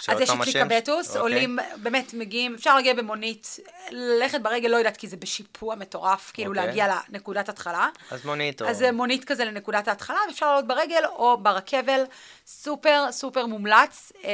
[0.09, 0.59] אז יש את השם?
[0.69, 1.21] ליקבטוס, אוקיי.
[1.21, 3.59] עולים, באמת מגיעים, אפשר להגיע במונית,
[3.91, 6.67] ללכת ברגל, לא יודעת, כי זה בשיפוע מטורף, כאילו אוקיי.
[6.67, 7.89] להגיע לנקודת התחלה.
[8.11, 8.67] אז מונית או...
[8.67, 12.03] אז זה מונית כזה לנקודת ההתחלה, ואפשר לעלות ברגל או ברכבל.
[12.47, 14.31] סופר סופר מומלץ אה,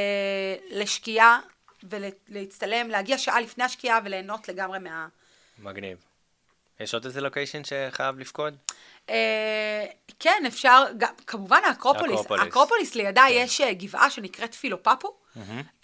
[0.71, 1.41] לשקיעה
[1.83, 5.09] ולהצטלם, להגיע שעה לפני השקיעה וליהנות לגמרי מה...
[5.59, 5.99] מגניב.
[6.81, 8.57] יש עוד איזה לוקיישן שחייב לפקוד?
[9.09, 9.85] אה,
[10.21, 12.11] כן, אפשר, גם, כמובן האקרופוליס.
[12.19, 12.45] האקרופוליס.
[12.45, 15.15] האקרופוליס לידה יש אה, גבעה שנקראת פילופפו,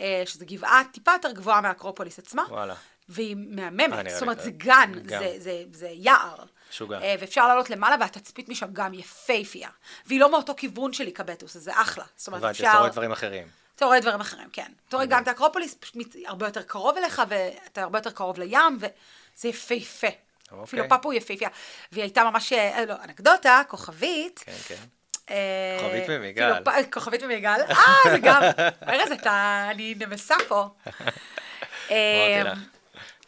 [0.00, 2.42] אה, שזו גבעה טיפה יותר גבוהה מהאקרופוליס עצמה.
[2.48, 2.74] וואלה.
[3.08, 5.18] והיא מהממת, זאת אומרת, זה- גן, גם.
[5.18, 6.36] זה, זה, זה יער.
[6.70, 7.00] משוגע.
[7.02, 9.68] אה, ואפשר לעלות למעלה, והתצפית משם גם יפייפייה.
[10.06, 12.04] והיא לא מאותו כיוון של איקבטוס, אז זה אחלה.
[12.16, 12.68] זאת אומרת, אפשר...
[12.70, 13.46] אתה רואה דברים אחרים.
[13.76, 14.72] אתה רואה דברים אחרים, כן.
[14.88, 15.96] אתה רואה גם את האקרופוליס, פשוט
[16.26, 20.06] הרבה יותר קרוב אליך, ואתה הרבה יותר קרוב לים, וזה יפהפה.
[20.50, 20.64] אוקיי.
[20.64, 21.50] אפילו פאפו היא יפהפייה.
[21.92, 24.42] והיא הייתה ממש, אה, לא, אנקדוטה, כוכבית.
[24.46, 24.74] כן, כן.
[25.30, 26.52] אה, כוכבית ממיגל.
[26.52, 27.60] אפילו פ- כוכבית ממיגל.
[27.70, 28.42] אה, זה גם.
[28.88, 30.66] ארז, אתה, אני נמסה פה.
[31.90, 32.58] אה, אמרתי לך.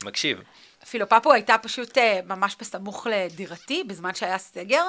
[0.04, 0.42] מקשיב.
[0.90, 4.84] פילופפו הייתה פשוט אה, ממש בסמוך לדירתי, בזמן שהיה סגר,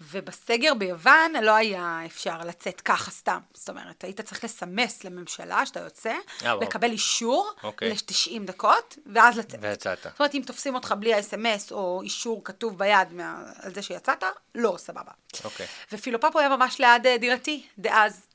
[0.00, 3.38] ובסגר ביוון לא היה אפשר לצאת ככה סתם.
[3.54, 6.14] זאת אומרת, היית צריך לסמס לממשלה שאתה יוצא,
[6.44, 6.54] אה.
[6.54, 7.90] לקבל אישור אוקיי.
[7.90, 9.60] ל-90 דקות, ואז לצאת.
[9.62, 10.02] ויצאת.
[10.02, 13.42] זאת אומרת, אם תופסים אותך בלי ה-SMS או אישור כתוב ביד מה...
[13.62, 14.24] על זה שיצאת,
[14.54, 15.12] לא, סבבה.
[15.44, 15.66] אוקיי.
[15.92, 18.26] ופילופפו היה ממש ליד אה, דירתי, דאז.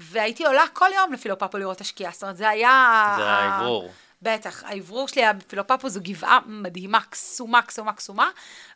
[0.00, 2.12] והייתי עולה כל יום לפילופפו לראות השקיעה.
[2.12, 3.14] זאת אומרת, זה היה...
[3.18, 3.90] זה האוורור.
[4.22, 8.30] בטח, האוורור שלי היה בפילופפו זו גבעה מדהימה, קסומה, קסומה, קסומה,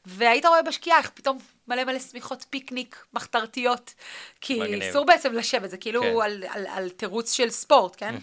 [0.07, 1.39] והיית רואה בשקיעה איך פתאום
[1.69, 3.95] מלא מלא שמיכות פיקניק מחתרתיות,
[4.41, 4.91] כי.
[4.91, 6.09] אסור בעצם לשבת, זה כאילו כן.
[6.23, 8.15] על, על, על תירוץ של ספורט, כן?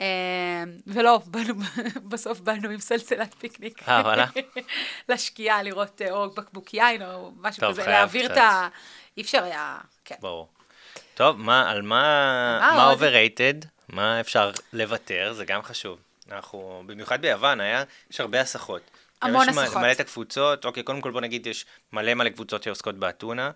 [0.00, 1.54] אה, ולא, באנו,
[2.10, 3.88] בסוף באנו עם סלסלת פיקניק.
[3.88, 4.26] אה, וואלה?
[5.08, 8.32] לשקיעה, לראות אה, או בקבוק יין או משהו טוב, כזה, להעביר קצת.
[8.32, 8.68] את ה...
[9.16, 10.14] אי אפשר היה, כן.
[10.20, 10.48] ברור.
[11.14, 13.66] טוב, מה, על מה, מה מה overrated?
[13.88, 15.32] מה אפשר לוותר?
[15.32, 15.98] זה גם חשוב.
[16.32, 18.82] אנחנו, במיוחד ביוון, היה, יש הרבה הסחות.
[19.22, 19.82] המון יש הסחות.
[19.82, 23.50] מלא את הקבוצות, אוקיי, קודם כל בוא נגיד, יש מלא מלא קבוצות שעוסקות באתונה,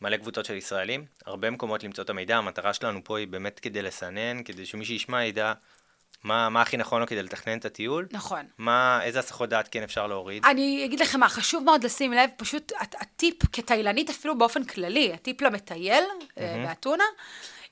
[0.00, 3.82] מלא קבוצות של ישראלים, הרבה מקומות למצוא את המידע, המטרה שלנו פה היא באמת כדי
[3.82, 5.52] לסנן, כדי שמי שישמע ידע
[6.24, 8.46] מה, מה הכי נכון לו כדי לתכנן את הטיול, נכון.
[8.58, 10.44] מה, איזה הסחות דעת כן אפשר להוריד.
[10.44, 15.12] אני אגיד לכם מה, חשוב מאוד לשים לב, פשוט הט- הטיפ כתיילנית אפילו באופן כללי,
[15.14, 16.04] הטיפ למטייל
[16.38, 17.04] אה, באתונה,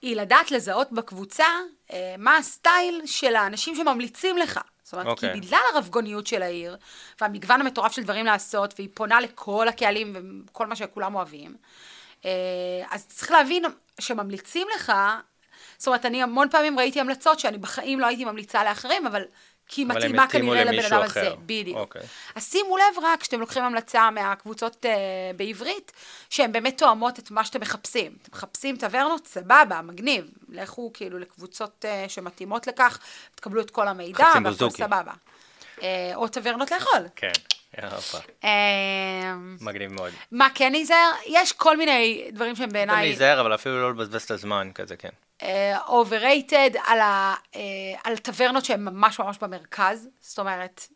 [0.05, 1.45] היא לדעת לזהות בקבוצה
[1.93, 4.61] אה, מה הסטייל של האנשים שממליצים לך.
[4.83, 5.33] זאת אומרת, אוקיי.
[5.33, 6.77] כי בגלל הרבגוניות של העיר,
[7.21, 11.57] והמגוון המטורף של דברים לעשות, והיא פונה לכל הקהלים וכל מה שכולם אוהבים,
[12.25, 12.31] אה,
[12.91, 13.65] אז צריך להבין
[14.01, 14.93] שממליצים לך,
[15.79, 19.23] זאת אומרת, אני המון פעמים ראיתי המלצות שאני בחיים לא הייתי ממליצה לאחרים, אבל
[19.69, 21.03] כי היא מתאימה כנראה לבן אדם.
[21.03, 21.79] הזה, בדיוק.
[21.79, 22.03] אוקיי.
[22.35, 24.91] אז שימו לב רק כשאתם לוקחים המלצה מהקבוצות אה,
[25.37, 25.93] בעברית,
[26.31, 28.17] שהן באמת תואמות את מה שאתם מחפשים.
[28.23, 30.31] אתם מחפשים טברנות, סבבה, מגניב.
[30.49, 32.99] לכו כאילו לקבוצות אה, שמתאימות לכך,
[33.35, 34.71] תקבלו את כל המידע, והכל.
[34.71, 35.13] סבבה.
[35.83, 37.01] אה, או טברנות לאכול.
[37.17, 37.33] כן,
[39.61, 40.13] מגניב מאוד.
[40.33, 41.11] מה כן להיזהר?
[41.27, 45.09] יש כל מיני דברים שהם בעיניי להיזהר, אבל אפילו לא לבזבז את הזמן, כזה, כן.
[45.89, 47.61] overrated על, ה, אה,
[48.05, 50.87] על טברנות שהן ממש ממש במרכז, זאת אומרת,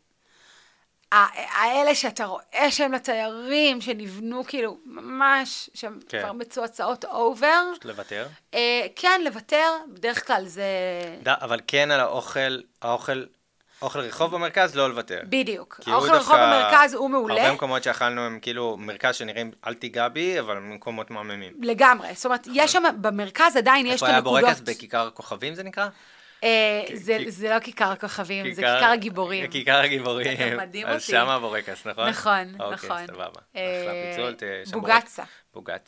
[1.11, 6.21] האלה שאתה רואה שהם לתיירים, שנבנו כאילו ממש, שהם כן.
[6.21, 8.27] כבר מצועצעות over, לוותר.
[8.53, 10.63] אה, כן, לוותר, בדרך כלל זה...
[11.23, 13.23] ד- אבל כן על האוכל, האוכל,
[13.81, 15.19] אוכל רחוב במרכז, לא לוותר.
[15.23, 15.79] בדיוק.
[15.87, 17.41] האוכל רחוב במרכז הוא מעולה.
[17.41, 21.53] הרבה מקומות שאכלנו הם כאילו מרכז שנראים, אל תיגע בי, אבל מקומות מהממים.
[21.61, 22.07] לגמרי.
[22.13, 24.41] זאת אומרת, יש שם, במרכז עדיין יש את איפה היה הנקודות...
[24.41, 24.59] בורקס?
[24.59, 25.87] בכיכר הכוכבים זה נקרא?
[26.43, 26.83] אה,
[27.27, 29.47] זה, לא כיכר הכוכבים, זה כיכר הגיבורים.
[29.47, 30.57] כיכר הגיבורים.
[30.57, 31.11] מדהים אז אותי.
[31.11, 32.09] שם הבורקס, נכון?
[32.09, 33.07] נכון, אוקיי, נכון.
[33.07, 33.41] סבבה.
[33.55, 34.35] אה, אחלה פיצול,
[34.71, 35.23] בוגצה.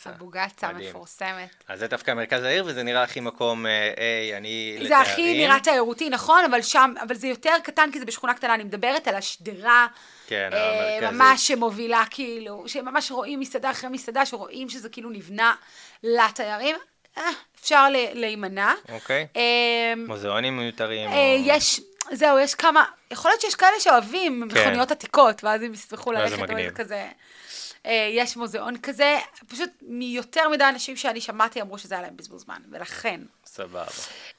[0.06, 0.88] הבוגצה מדהים.
[0.88, 1.64] המפורסמת.
[1.68, 4.88] אז זה דווקא מרכז העיר, וזה נראה הכי מקום, אה, היי, אני לתיירים.
[4.88, 8.54] זה הכי נראה תיירותי, נכון, אבל שם, אבל זה יותר קטן כי זה בשכונה קטנה,
[8.54, 9.88] אני מדברת על השדרה,
[10.28, 11.20] כן, אה, המרכזית.
[11.22, 15.56] ממש שמובילה כאילו, שממש רואים מסעדה אחרי מסעדה, שרואים שזה כאילו נבנה
[16.04, 16.76] לתיירים,
[17.18, 17.24] אה,
[17.62, 18.74] אפשר להימנע.
[18.90, 19.28] אוקיי.
[19.36, 21.10] אה, מוזיאונים מיותרים.
[21.10, 24.60] אה, או- יש, זהו, יש כמה, יכול להיות שיש כאלה שאוהבים כן.
[24.60, 27.08] מכוניות עתיקות, ואז הם ישמחו זה ללכת כזה.
[27.86, 29.18] אה, יש מוזיאון כזה,
[29.48, 33.22] פשוט מיותר מדי אנשים שאני שמעתי אמרו שזה היה להם בזבוז זמן, ולכן.
[33.46, 33.86] סבבה.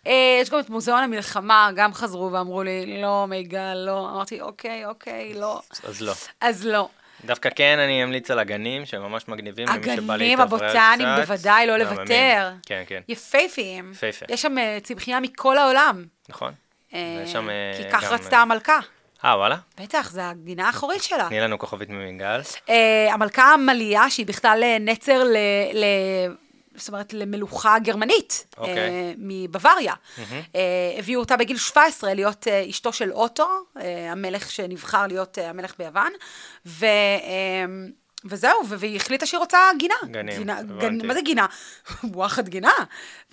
[0.07, 4.09] אה, יש גם את מוזיאון המלחמה, גם חזרו ואמרו לי, לא, מיגל, לא.
[4.13, 5.61] אמרתי, אוקיי, אוקיי, לא.
[5.85, 6.13] אז לא.
[6.41, 6.89] אז לא.
[7.25, 11.29] דווקא כן אני אמליץ על הגנים, שהם ממש מגניבים למי שבא הגנים להתאוורר הבוטניים קצת.
[11.29, 11.77] בוודאי לא.
[11.77, 12.51] לוותר.
[12.67, 13.91] כן, כן, יפייפיים.
[13.93, 14.27] יפהפה.
[14.29, 16.05] יש שם אה, צמחייה מכל העולם.
[16.29, 16.53] נכון.
[16.93, 18.79] ויש שם, כי כך רצתה המלכה.
[19.25, 19.57] אה, וואלה?
[19.81, 21.27] בטח, זה הגינה האחורית שלה.
[21.29, 22.41] תני לנו כוכבית ממינגל.
[22.69, 25.37] אה, המלכה עמליה, שהיא בכלל אה, נצר ל...
[25.75, 25.85] ל...
[26.77, 28.79] זאת אומרת, למלוכה גרמנית, אוקיי.
[28.79, 29.95] אה, מבוואריה.
[30.55, 30.61] אה,
[30.99, 33.49] הביאו אותה בגיל 17 להיות אה, אשתו של אוטו,
[33.81, 36.13] אה, המלך שנבחר להיות אה, המלך ביוון,
[38.25, 39.95] וזהו, והיא החליטה שהיא רוצה גינה.
[40.05, 41.07] גנים, גינה, הבנתי.
[41.07, 41.47] מה זה גינה?
[42.15, 42.73] וואחד גינה.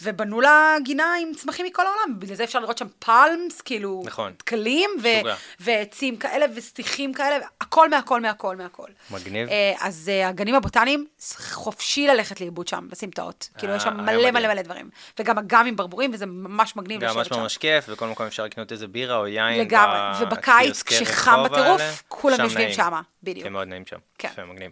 [0.01, 2.19] ובנו לה גינה עם צמחים מכל העולם.
[2.19, 4.31] בגלל זה אפשר לראות שם פלמס, כאילו, נכון.
[4.39, 5.29] דקלים, ו-.
[5.59, 8.87] ועצים כאלה, וסטיחים כאלה, הכל מהכל מהכל מהכל.
[9.11, 9.49] מגניב.
[9.49, 11.05] אה, אז אה, הגנים הבוטניים,
[11.37, 13.49] חופשי ללכת לאיבוד שם, בסמטאות.
[13.57, 14.33] כאילו, יש אה, שם מלא מדהים.
[14.33, 14.89] מלא מלא דברים.
[15.19, 17.41] וגם אגם עם ברבורים, וזה ממש מגניב גם לשבת ממש שם.
[17.41, 19.59] ממש כיף, בכל מקום אפשר לקנות איזה בירה או יין.
[19.61, 22.75] לגמרי, ובקיץ, כשחם בטירוף, כולם שם יושבים נעים.
[23.23, 23.47] בדיוק.
[23.47, 23.97] כן, מאוד נעים שם.
[24.17, 24.29] כן.
[24.47, 24.71] מגניב.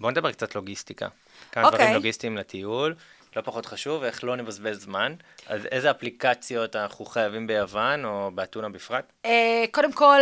[0.00, 1.08] בואו נדבר קצת לוגיסטיקה.
[1.52, 1.78] כמה אוקיי.
[1.78, 2.94] דברים לוגיסטיים לטיול,
[3.36, 5.14] לא פחות חשוב, איך לא נבזבז זמן.
[5.46, 9.12] אז איזה אפליקציות אנחנו חייבים ביוון, או באתונה בפרט?
[9.24, 10.20] אה, קודם כל,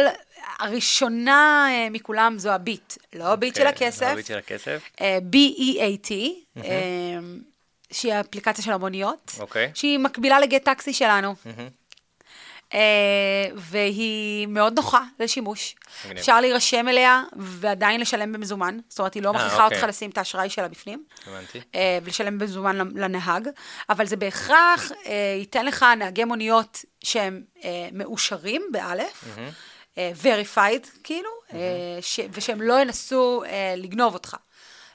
[0.58, 4.82] הראשונה אה, מכולם זו הביט, לא הביט של אוקיי, הכסף, הביט של הכסף.
[5.00, 6.12] אה, B-E-A-T,
[6.64, 7.18] אה,
[7.90, 9.70] שהיא האפליקציה של המוניות, אוקיי.
[9.74, 11.34] שהיא מקבילה לגט טקסי שלנו.
[11.44, 11.81] מהמם.
[12.74, 12.78] אה,
[13.56, 15.74] והיא מאוד נוחה לשימוש.
[16.12, 19.78] אפשר להירשם אליה ועדיין לשלם במזומן, זאת אומרת, היא לא מכריחה אוקיי.
[19.78, 21.04] אותך לשים את האשראי שלה בפנים.
[21.26, 21.60] הבנתי.
[21.74, 23.48] אה, ולשלם במזומן לנהג,
[23.90, 29.24] אבל זה בהכרח אה, ייתן לך נהגי מוניות שהם אה, מאושרים, באלף,
[29.98, 31.58] אה, verified, כאילו, אה,
[32.00, 34.36] ש- ושהם לא ינסו אה, לגנוב אותך.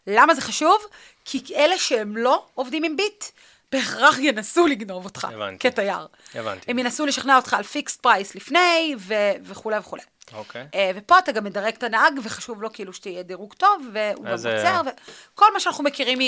[0.07, 0.77] למה זה חשוב?
[1.25, 3.23] כי אלה שהם לא עובדים עם ביט,
[3.71, 5.69] בהכרח ינסו לגנוב אותך הבנתי.
[5.69, 6.07] כתייר.
[6.35, 6.71] הבנתי.
[6.71, 9.13] הם ינסו לשכנע אותך על fixed price לפני, ו-
[9.43, 10.01] וכולי וכולי.
[10.33, 10.67] אוקיי.
[10.75, 14.33] אה, ופה אתה גם מדרג את הנהג, וחשוב לו כאילו שתהיה דירוג טוב, והוא גם
[14.33, 14.81] אז, עוצר, אה,
[15.33, 16.19] וכל מה שאנחנו מכירים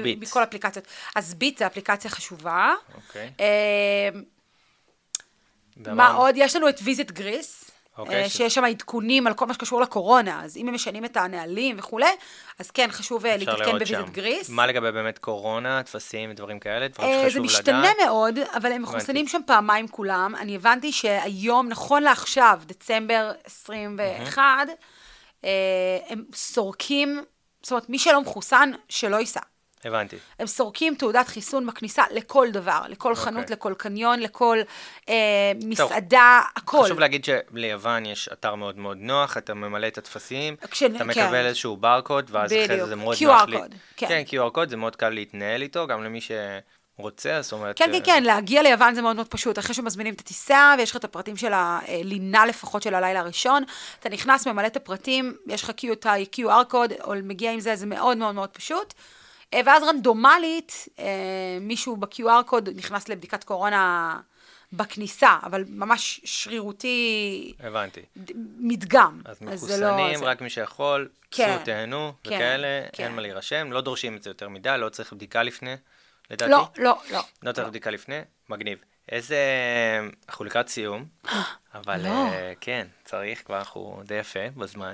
[0.00, 0.18] מ- ביט.
[0.22, 0.84] מכל האפליקציות.
[1.16, 2.74] אז ביט זה אפליקציה חשובה.
[2.94, 3.30] אוקיי.
[3.40, 4.08] אה,
[5.94, 6.34] מה עוד?
[6.38, 7.70] יש לנו את ויזיט גריס.
[7.98, 11.04] אוקיי, אה, ש- שיש שם עדכונים על כל מה שקשור לקורונה, אז אם הם משנים
[11.04, 12.10] את הנהלים וכולי,
[12.58, 14.02] אז כן, חשוב אה, להתעדכן שם.
[14.12, 14.48] גריס.
[14.48, 16.88] מה לגבי באמת קורונה, טפסים ודברים כאלה?
[16.88, 17.84] דברים אה, שחשוב זה לדעת?
[17.84, 20.34] משתנה מאוד, אבל הם מחוסנים שם פעמיים כולם.
[20.38, 24.42] אני הבנתי שהיום, נכון לעכשיו, דצמבר 21,
[25.44, 25.50] אה,
[26.08, 27.22] הם סורקים,
[27.62, 29.40] זאת אומרת, מי שלא מחוסן, שלא ייסע.
[29.84, 30.16] הבנתי.
[30.38, 33.56] הם סורקים תעודת חיסון בכניסה לכל דבר, לכל חנות, אוקיי.
[33.56, 34.58] לכל קניון, לכל
[35.08, 35.14] אה,
[35.64, 36.82] מסעדה, הכל.
[36.84, 41.06] חשוב להגיד שליוון יש אתר מאוד מאוד נוח, אתה ממלא את הטפסים, כש- אתה כן.
[41.06, 42.88] מקבל איזשהו ברקוד, ואז אחרי זה בדיוק.
[42.88, 43.58] זה מאוד QR נוח לי.
[43.58, 44.06] קוד, כן.
[44.08, 46.20] כן, QR קוד, זה מאוד קל להתנהל איתו, גם למי
[46.98, 47.78] שרוצה, זאת אומרת...
[47.78, 49.58] כן, אה, כן, כן, להגיע ליוון זה מאוד מאוד פשוט.
[49.58, 53.62] אחרי שמזמינים את הטיסה, ויש לך את הפרטים של הלינה לפחות של הלילה הראשון,
[54.00, 57.76] אתה נכנס, ממלא את הפרטים, יש לך Q- את ה-QR קוד, או מגיע עם זה,
[57.76, 58.94] זה מאוד מאוד מאוד פשוט.
[59.54, 61.04] אה, ואז רנדומלית, אה,
[61.60, 64.20] מישהו ב-QR קוד נכנס לבדיקת קורונה
[64.72, 68.00] בכניסה, אבל ממש שרירותי, הבנתי.
[68.58, 69.20] מדגם.
[69.24, 70.24] אז לא מחוסנים, זה.
[70.24, 73.04] רק מי שיכול, כן, צאו, תהנו, כן, וכאלה, כן.
[73.04, 75.74] אין מה להירשם, לא דורשים את זה יותר מדי, לא צריך בדיקה לפני,
[76.30, 76.50] לדעתי.
[76.50, 77.20] לא, לא, לא.
[77.42, 78.78] לא צריך בדיקה לפני, מגניב.
[79.08, 79.38] איזה...
[80.28, 81.04] אנחנו לקראת סיום,
[81.74, 82.08] אבל לא.
[82.08, 84.92] אה, כן, צריך, כבר אנחנו די יפה בזמן.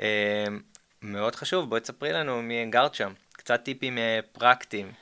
[0.00, 0.44] אה,
[1.02, 3.12] מאוד חשוב, בואי תספרי לנו מי גרת שם.
[3.50, 4.92] קצת טיפים אה, פרקטיים.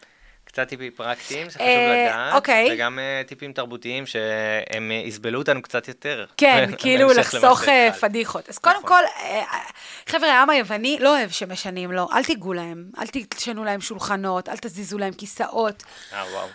[0.49, 2.69] קצת טיפים פרקטיים שחשוב אה, לדעת, אוקיי.
[2.73, 6.25] וגם אה, טיפים תרבותיים שהם אה, יסבלו אותנו קצת יותר.
[6.37, 7.63] כן, כאילו לחסוך.
[8.01, 8.49] פדיחות.
[8.49, 8.89] אז קודם נכון.
[8.89, 9.03] כל,
[10.07, 14.57] חבר'ה, העם היווני לא אוהב שמשנים לו, אל תיגעו להם, אל תשנו להם שולחנות, אל
[14.57, 15.83] תזיזו להם כיסאות.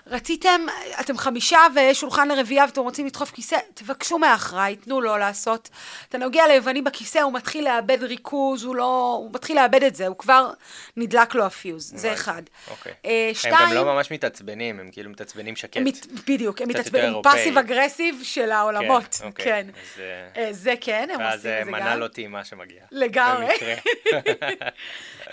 [0.07, 0.61] רציתם,
[0.99, 5.69] אתם חמישה ויש שולחן לרביעייה ואתם רוצים לדחוף כיסא, תבקשו מהאחראי, תנו לו לעשות.
[6.09, 10.07] אתה נוגע ליווני בכיסא, הוא מתחיל לאבד ריכוז, הוא לא, הוא מתחיל לאבד את זה,
[10.07, 10.49] הוא כבר
[10.97, 12.13] נדלק לו הפיוז, זה.
[12.13, 12.41] אחד.
[12.71, 12.93] אוקיי.
[13.33, 15.77] שתיים, גם לא ממש מתעצבנים, הם כאילו מתעצבנים שקט.
[15.77, 17.13] מת, בדיוק, הם מתעצבנים.
[17.23, 19.45] passive aggressive של העולמות, כן, אוקיי.
[19.45, 19.67] כן.
[19.69, 21.77] אז, אה, אה, זה כן, הם ואז עושים אה, את זה גם.
[21.77, 22.85] מנה לא טעימה שמגיעה.
[22.91, 23.47] לגמרי.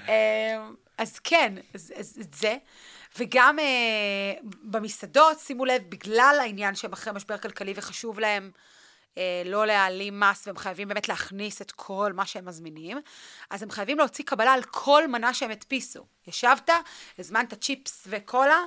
[0.08, 2.56] אמ, אז כן, אז, אז את זה.
[3.18, 3.64] וגם אה,
[4.62, 8.69] במסעדות, שימו לב, בגלל העניין שהם אחרי משבר כלכלי וחשוב להם אה,
[9.44, 12.98] לא להעלים מס, והם חייבים באמת להכניס את כל מה שהם מזמינים,
[13.50, 16.06] אז הם חייבים להוציא קבלה על כל מנה שהם הדפיסו.
[16.26, 16.70] ישבת,
[17.18, 18.58] הזמנת צ'יפס וקולה,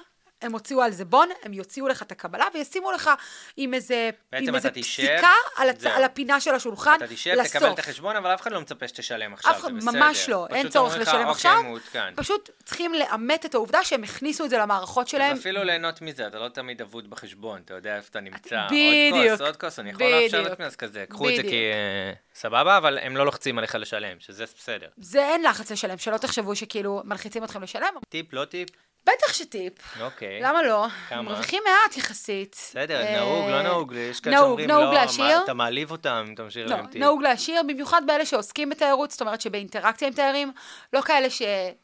[0.43, 3.09] הם הוציאו על זה בון, הם יוציאו לך את הקבלה וישימו לך
[3.57, 5.85] עם איזה, עם איזה פסיקה על, הצ...
[5.85, 7.55] על הפינה של השולחן אתה תשב, לסוף.
[7.55, 9.91] תקבל את החשבון, אבל אף אחד לא מצפה שתשלם עכשיו, זה בסדר.
[9.91, 14.45] ממש לא, אין צורך לשלם "אוקיי, עכשיו, מעודכן." פשוט צריכים לאמת את העובדה שהם הכניסו
[14.45, 15.31] את זה למערכות שלהם.
[15.31, 18.61] אז אפילו ליהנות מזה, אתה לא תמיד אבוד בחשבון, אתה יודע איפה אתה נמצא.
[18.67, 19.15] בדיוק.
[19.23, 20.41] עוד כוס, עוד כוס, אני יכול לאפשר.
[20.41, 21.43] לעצמי, אז כזה, קחו את זה.
[21.43, 24.87] כי אה, סבבה, אבל הם לא לוחצים עליך לשלם, שזה בסדר.
[24.97, 27.93] זה אין לחץ לשלם, שלא תחשבו שכאילו מלחיצים אתכם לשלם.
[28.09, 28.69] טיפ, לא טיפ?
[29.05, 29.73] בטח שטיפ.
[30.01, 30.39] אוקיי.
[30.41, 30.87] למה לא?
[31.09, 31.21] כמה?
[31.21, 32.55] מרוויחים מעט יחסית.
[32.61, 35.43] בסדר, אה, נהוג, לא נהוג, יש כאלה שאומרים, נהוג לא, להשאיר.
[35.43, 37.01] אתה מעליב אותם, אתה משאיר לא, להם טיפ.
[37.01, 40.51] נהוג להשאיר, במיוחד באלה שעוסקים בתיירות, זאת אומרת שבאינטראקציה עם תיירים,
[40.93, 41.41] לא כאלה ש...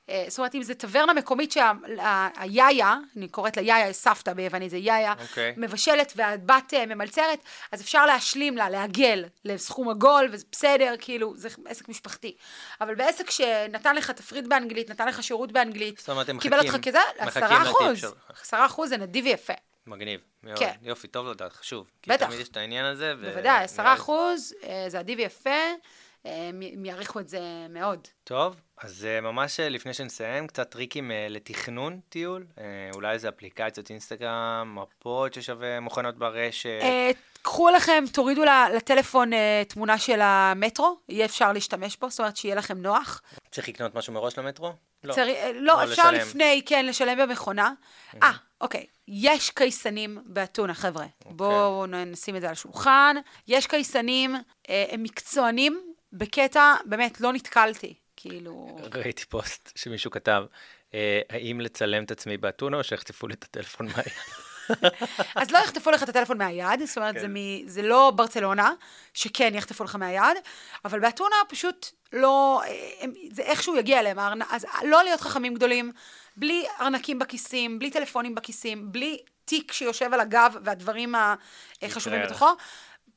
[0.09, 4.77] אה, זאת אומרת, אם זה טברנה מקומית שהיאיה, אני קוראת לה יאיה, סבתא ביוונית זה
[4.77, 5.53] יאיה, אוקיי.
[5.57, 7.39] מבשלת והבת אה, ממלצרת,
[7.71, 12.35] אז אפשר להשלים לה, לעגל לסכום עגול, וזה בסדר, כאילו, זה עסק משפחתי.
[12.81, 16.09] אבל בעסק שנתן לך תפריט באנגלית, נתן לך שירות באנגלית,
[16.39, 18.41] קיבל אותך כזה, מחכים עשרה לטיפ אחוז, שלך.
[18.41, 19.53] עשרה אחוז זה נדיב ויפה.
[19.87, 20.59] מגניב, מאוד.
[20.59, 20.73] כן.
[20.81, 21.87] יופי, טוב לדעת, חשוב.
[22.07, 22.17] בטח.
[22.19, 23.13] כי תמיד יש את העניין הזה.
[23.19, 25.49] ו- בוודאי, עשרה אחוז, אה, זה עדיף ויפה,
[26.25, 27.39] אה, הם הם יעריכו את זה
[27.69, 28.07] מאוד.
[28.23, 32.45] טוב, אז אה, ממש אה, לפני שנסיים, קצת טריקים אה, לתכנון טיול.
[32.57, 36.79] אה, אולי איזה אפליקציות אינסטגרם, מפות ששווה מוכנות ברשת.
[36.81, 38.43] אה, קחו לכם, תורידו
[38.75, 43.21] לטלפון אה, תמונה של המטרו, יהיה אפשר להשתמש בו, זאת אומרת שיהיה לכם נוח.
[43.51, 44.73] צריך לקנות משהו מראש למטרו?
[45.03, 45.13] לא.
[45.13, 46.27] צריך, אה, לא, אפשר לשלם.
[46.27, 47.73] לפני, כן, לשלם במכונה.
[48.23, 48.31] אה,
[48.61, 48.85] אוקיי.
[49.07, 51.05] יש קייסנים באתונה, חבר'ה.
[51.19, 51.33] אוקיי.
[51.35, 53.15] בואו נשים את זה על השולחן.
[53.47, 54.35] יש קייסנים,
[54.69, 57.93] אה, הם מקצוענים, בקטע, באמת, לא נתקלתי.
[58.15, 58.79] כאילו...
[58.93, 60.43] ראיתי פוסט שמישהו כתב,
[60.93, 64.13] אה, האם לצלם את עצמי באתונה או שיחטפו לי את הטלפון מהיד?
[65.35, 67.21] אז לא יחטפו לך את הטלפון מהיד, זאת אומרת, כן.
[67.21, 68.73] זה, מ, זה לא ברצלונה,
[69.13, 70.37] שכן יחטפו לך מהיד,
[70.85, 74.17] אבל באתונה פשוט לא, אה, זה איכשהו יגיע אליהם.
[74.49, 75.91] אז לא להיות חכמים גדולים,
[76.37, 81.15] בלי ארנקים בכיסים, בלי טלפונים בכיסים, בלי תיק שיושב על הגב והדברים
[81.81, 82.21] החשובים.
[82.23, 82.47] בתוכו.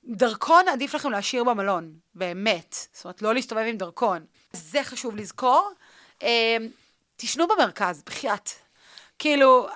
[0.05, 2.77] דרכון עדיף לכם להשאיר במלון, באמת.
[2.93, 4.25] זאת אומרת, לא להסתובב עם דרכון.
[4.53, 5.71] זה חשוב לזכור.
[6.23, 6.57] אה,
[7.17, 8.51] תשנו במרכז, בחייאת.
[9.19, 9.67] כאילו,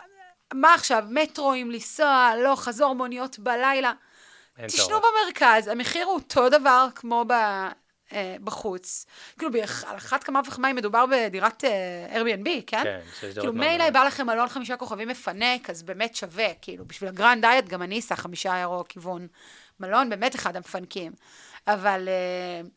[0.54, 3.92] מה עכשיו, מטרואים, לנסוע, לא, חזור מוניות בלילה.
[4.66, 4.96] תשנו.
[5.00, 7.32] במרכז, המחיר הוא אותו דבר כמו ב,
[8.12, 9.06] אה, בחוץ.
[9.38, 9.52] כאילו,
[9.86, 12.82] על אחת כמה וכמה אם מדובר בדירת אה, Airbnb, כן?
[12.82, 13.90] כן, שיש דירות כאילו, מילא.
[13.90, 16.54] בא לכם מלון חמישה כוכבים מפנק, אז באמת שווה.
[16.62, 19.26] כאילו, בשביל הגרנד דיאט גם אני אסע חמישה אירו כיוון
[19.80, 21.12] מלון, באמת אחד המפנקים.
[21.66, 22.08] אבל...
[22.08, 22.68] אה,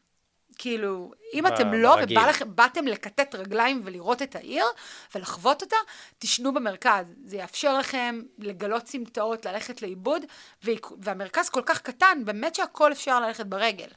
[0.61, 2.17] כאילו, אם ב- אתם לא, ברגיל.
[2.17, 4.65] ובא לכם, באתם לכתת רגליים ולראות את העיר
[5.15, 5.75] ולחוות אותה,
[6.19, 7.05] תשנו במרכז.
[7.25, 10.23] זה יאפשר לכם לגלות סמטאות, ללכת לאיבוד,
[10.99, 13.87] והמרכז כל כך קטן, באמת שהכל אפשר ללכת ברגל.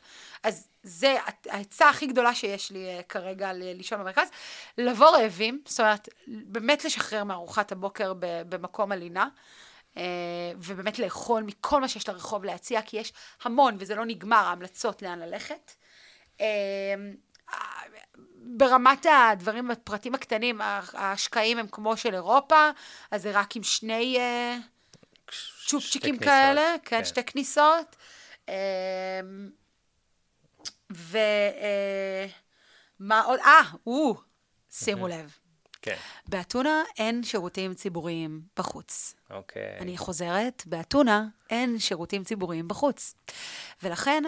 [0.43, 1.17] אז זה
[1.49, 4.29] העצה הכי גדולה שיש לי אה, כרגע ל- לישון במרכז.
[4.79, 8.13] לבוא רעבים, זאת אומרת, באמת לשחרר מארוחת הבוקר
[8.49, 9.29] במקום הלינה.
[9.97, 10.03] אה,
[10.57, 15.19] ובאמת לאכול מכל מה שיש לרחוב להציע, כי יש המון, וזה לא נגמר, ההמלצות לאן
[15.19, 15.73] ללכת.
[16.41, 16.95] אה,
[18.57, 20.61] ברמת הדברים, הפרטים הקטנים,
[20.95, 22.71] ההשקעים הם כמו של אירופה,
[23.11, 24.57] אז זה רק עם שני אה,
[25.67, 27.05] צ'ופצ'יקים כאלה, כן, כן.
[27.05, 27.97] שתי כניסות.
[28.49, 28.55] אה,
[30.93, 31.19] ו...
[31.61, 32.27] אה,
[33.25, 33.41] עוד?
[33.41, 34.15] אה, או,
[34.71, 35.37] שימו לב.
[35.83, 39.15] כן, באתונה אין שירותים ציבוריים בחוץ.
[39.31, 39.79] אוקיי.
[39.81, 43.15] אני חוזרת, באתונה אין שירותים ציבוריים בחוץ.
[43.83, 44.25] ולכן,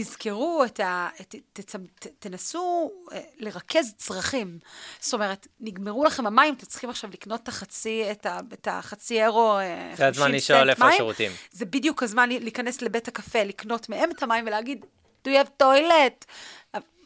[0.00, 1.08] תזכרו את ה...
[1.28, 4.58] ת, תצמ, ת, תנסו אה, לרכז צרכים.
[5.00, 9.22] זאת אומרת, נגמרו לכם המים, אתם צריכים עכשיו לקנות את החצי, את, ה, את החצי
[9.22, 10.94] אירו, אה, זה הזמן 50 לשאול סנט איפה מים.
[10.94, 11.32] השירותים.
[11.50, 14.84] זה בדיוק הזמן להיכנס לבית הקפה, לקנות מהם את המים ולהגיד,
[15.28, 16.24] do you have toilet?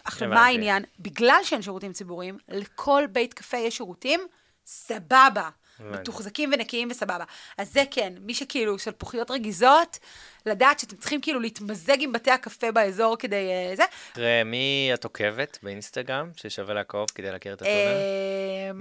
[0.04, 0.46] עכשיו, מה.
[0.46, 0.84] העניין?
[0.98, 4.20] בגלל שאין שירותים ציבוריים, לכל בית קפה יש שירותים,
[4.66, 5.48] סבבה.
[5.90, 7.24] מתוחזקים ונקיים וסבבה.
[7.58, 9.98] אז זה כן, מי שכאילו של פוחיות רגיזות,
[10.46, 13.82] לדעת שאתם צריכים כאילו להתמזג עם בתי הקפה באזור כדי אה, זה.
[14.12, 17.62] תראה, מי את עוקבת באינסטגרם ששווה לעקוב כדי להכיר את?
[17.62, 17.68] אה,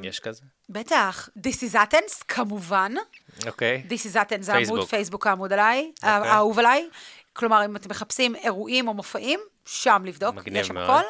[0.04, 0.42] יש כזה?
[0.70, 2.94] בטח, This is Athens, כמובן.
[3.48, 3.84] אוקיי.
[3.90, 5.28] This is Athens זה עמוד פייסבוק.
[5.28, 6.10] העמוד עליי, אוקיי.
[6.10, 6.90] האהוב עליי.
[7.34, 10.78] כלומר, אם אתם מחפשים אירועים או מופעים, שם לבדוק, יש שם.
[10.78, 11.02] הכל.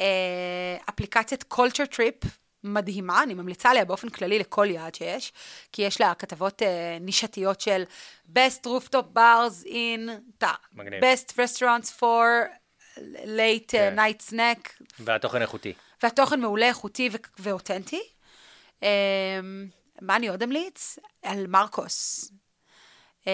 [0.00, 2.28] אה, אפליקציית Culture Trip,
[2.64, 5.32] מדהימה, אני ממליצה עליה באופן כללי לכל יעד שיש,
[5.72, 7.82] כי יש לה כתבות אה, נישתיות של
[8.34, 10.10] best rooftop bars in,
[10.72, 11.04] מגניב.
[11.04, 12.48] best restaurants for
[13.24, 15.72] late uh, night snack, והתוכן איכותי.
[16.02, 18.00] והתוכן מעולה, איכותי ו- ואותנטי.
[18.80, 18.84] Um,
[20.00, 20.98] מה אני עוד אמליץ?
[21.22, 22.30] על מרקוס.
[23.24, 23.26] Uh,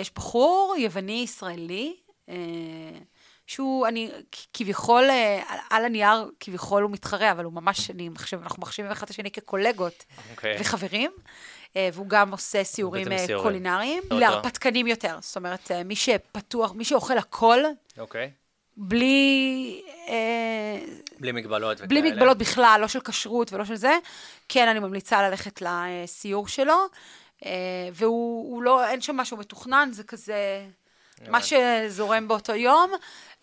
[0.00, 1.96] יש בחור יווני-ישראלי,
[2.28, 2.32] uh,
[3.52, 4.10] שהוא, אני
[4.54, 8.90] כביכול, uh, על, על הנייר כביכול הוא מתחרה, אבל הוא ממש, אני מחשב, אנחנו מחשיבים
[8.90, 10.56] אחד את השני כקולגות אוקיי.
[10.60, 11.10] וחברים.
[11.20, 13.44] uh, והוא גם עושה סיורים סיורים.
[13.44, 14.02] קולינריים.
[14.10, 15.18] להרפתקנים יותר.
[15.20, 17.60] זאת אומרת, מי שפתוח, מי שאוכל הכל,
[17.98, 18.30] אוקיי.
[18.76, 19.82] בלי...
[20.08, 20.78] אה,
[21.20, 21.88] בלי מגבלות וכאלה.
[21.88, 23.98] בלי מגבלות בכלל, לא של כשרות ולא של זה,
[24.48, 26.86] כן, אני ממליצה ללכת לסיור שלו,
[27.44, 27.50] אה,
[27.92, 30.66] והוא הוא לא, אין שם משהו מתוכנן, זה כזה
[31.28, 31.88] מה הבנתי.
[31.88, 32.90] שזורם באותו יום,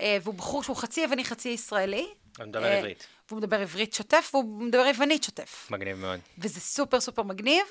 [0.02, 2.08] אה, והוא בחור שהוא חצי יווני, חצי ישראלי.
[2.38, 3.08] הוא מדבר אה, עברית.
[3.30, 5.68] והוא מדבר עברית שוטף, והוא מדבר יוונית שוטף.
[5.72, 6.20] מגניב מאוד.
[6.38, 7.66] וזה סופר סופר מגניב,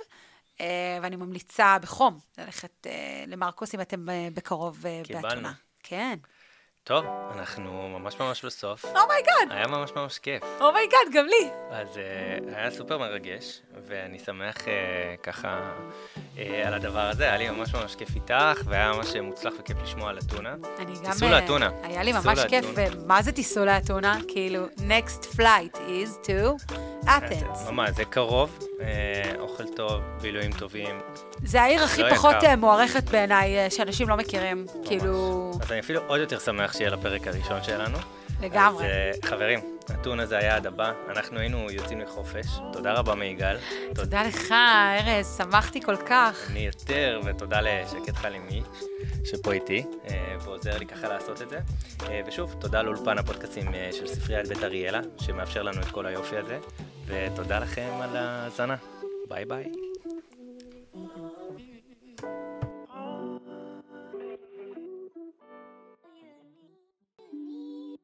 [0.61, 5.03] אה, ואני ממליצה בחום ללכת אה, למרקוס אם אתם אה, בקרוב אה.
[5.09, 5.53] באתונה.
[5.83, 6.19] כן.
[6.85, 8.85] טוב, אנחנו ממש ממש בסוף.
[8.85, 10.43] oh my god, היה ממש ממש כיף.
[10.61, 11.51] oh my god, גם לי.
[11.71, 14.69] אז uh, היה סופר מרגש, ואני שמח uh,
[15.23, 15.71] ככה
[16.37, 20.11] uh, על הדבר הזה, היה לי ממש ממש כיף איתך, והיה ממש מוצלח וכיף לשמוע
[20.11, 20.55] על אתונה.
[20.79, 21.13] אני גם...
[21.23, 21.71] אה, לאתונה.
[21.83, 22.67] היה לי ממש כיף.
[22.75, 24.19] ומה זה תיסעו לאתונה?
[24.29, 26.65] כאילו, next flight is to
[27.07, 27.71] Athens.
[27.71, 31.01] ממש, זה קרוב, אה, אוכל טוב, בילויים טובים.
[31.45, 32.47] זה העיר הכי לא פחות יקר.
[32.47, 34.67] אה, מוערכת בעיניי, אה, שאנשים לא מכירים.
[34.75, 34.89] ממש.
[34.89, 37.99] כאילו, אז אני אפילו עוד יותר שמח שיהיה לפרק הראשון שלנו.
[38.41, 38.85] לגמרי.
[38.85, 39.61] אז אה, חברים,
[39.91, 42.47] אתונה זה היעד הבא, אנחנו היינו יוצאים לחופש.
[42.73, 43.57] תודה רבה מיגאל.
[43.95, 46.51] תודה לך, ארז, שמחתי כל כך.
[46.51, 48.63] אני יותר, ותודה לשקט חלימי,
[49.25, 51.59] שפה איתי, אה, ועוזר לי ככה לעשות את זה.
[52.09, 56.59] אה, ושוב, תודה לאולפן הפודקאסים של ספריית בית אריאלה, שמאפשר לנו את כל היופי הזה,
[57.07, 58.77] ותודה לכם על ההאזנה.
[59.29, 59.88] ביי ביי.